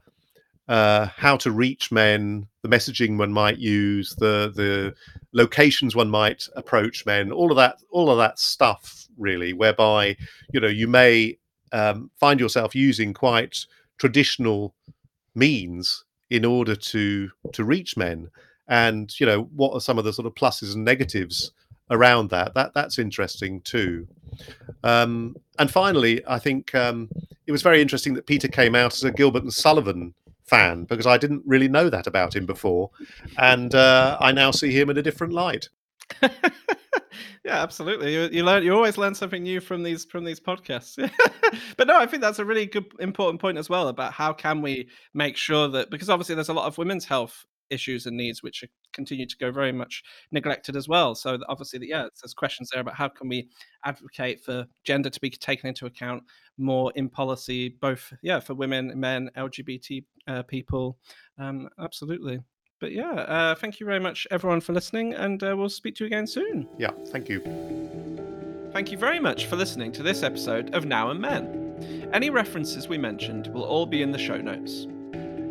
[0.68, 4.94] uh, how to reach men, the messaging one might use, the the
[5.32, 10.16] locations one might approach men, all of that, all of that stuff, really, whereby
[10.52, 11.38] you know you may
[11.72, 13.66] um, find yourself using quite
[13.98, 14.74] traditional
[15.34, 18.28] means in order to to reach men,
[18.66, 21.52] and you know what are some of the sort of pluses and negatives
[21.90, 22.54] around that.
[22.54, 24.08] That that's interesting too.
[24.82, 27.08] Um, and finally, I think um,
[27.46, 30.12] it was very interesting that Peter came out as a Gilbert and Sullivan
[30.46, 32.90] fan because I didn't really know that about him before,
[33.38, 35.68] and uh, I now see him in a different light.
[36.22, 38.14] yeah, absolutely.
[38.14, 38.62] You, you learn.
[38.62, 40.96] You always learn something new from these from these podcasts.
[41.76, 44.62] but no, I think that's a really good, important point as well about how can
[44.62, 48.42] we make sure that because obviously there's a lot of women's health issues and needs
[48.42, 51.14] which continue to go very much neglected as well.
[51.14, 53.48] So obviously, the yeah, there's questions there about how can we
[53.84, 56.22] advocate for gender to be taken into account
[56.58, 60.98] more in policy, both yeah for women, men, LGBT uh, people.
[61.38, 62.40] Um, absolutely.
[62.78, 66.04] But yeah, uh, thank you very much, everyone, for listening, and uh, we'll speak to
[66.04, 66.68] you again soon.
[66.78, 67.40] Yeah, thank you.
[68.72, 72.10] Thank you very much for listening to this episode of Now and Men.
[72.12, 74.86] Any references we mentioned will all be in the show notes.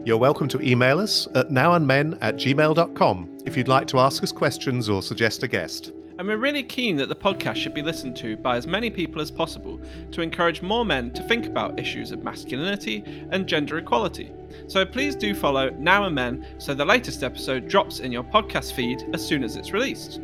[0.06, 4.32] You're welcome to email us at nowandmen at gmail.com if you'd like to ask us
[4.32, 5.94] questions or suggest a guest.
[6.20, 9.20] And we're really keen that the podcast should be listened to by as many people
[9.20, 9.82] as possible
[10.12, 14.32] to encourage more men to think about issues of masculinity and gender equality.
[14.68, 18.74] So please do follow Now and Men so the latest episode drops in your podcast
[18.74, 20.22] feed as soon as it's released.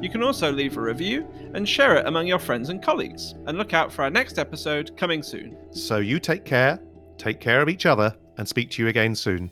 [0.00, 1.24] You can also leave a review
[1.54, 3.36] and share it among your friends and colleagues.
[3.46, 5.56] And look out for our next episode coming soon.
[5.70, 6.80] So you take care,
[7.16, 9.50] take care of each other, and speak to you again soon.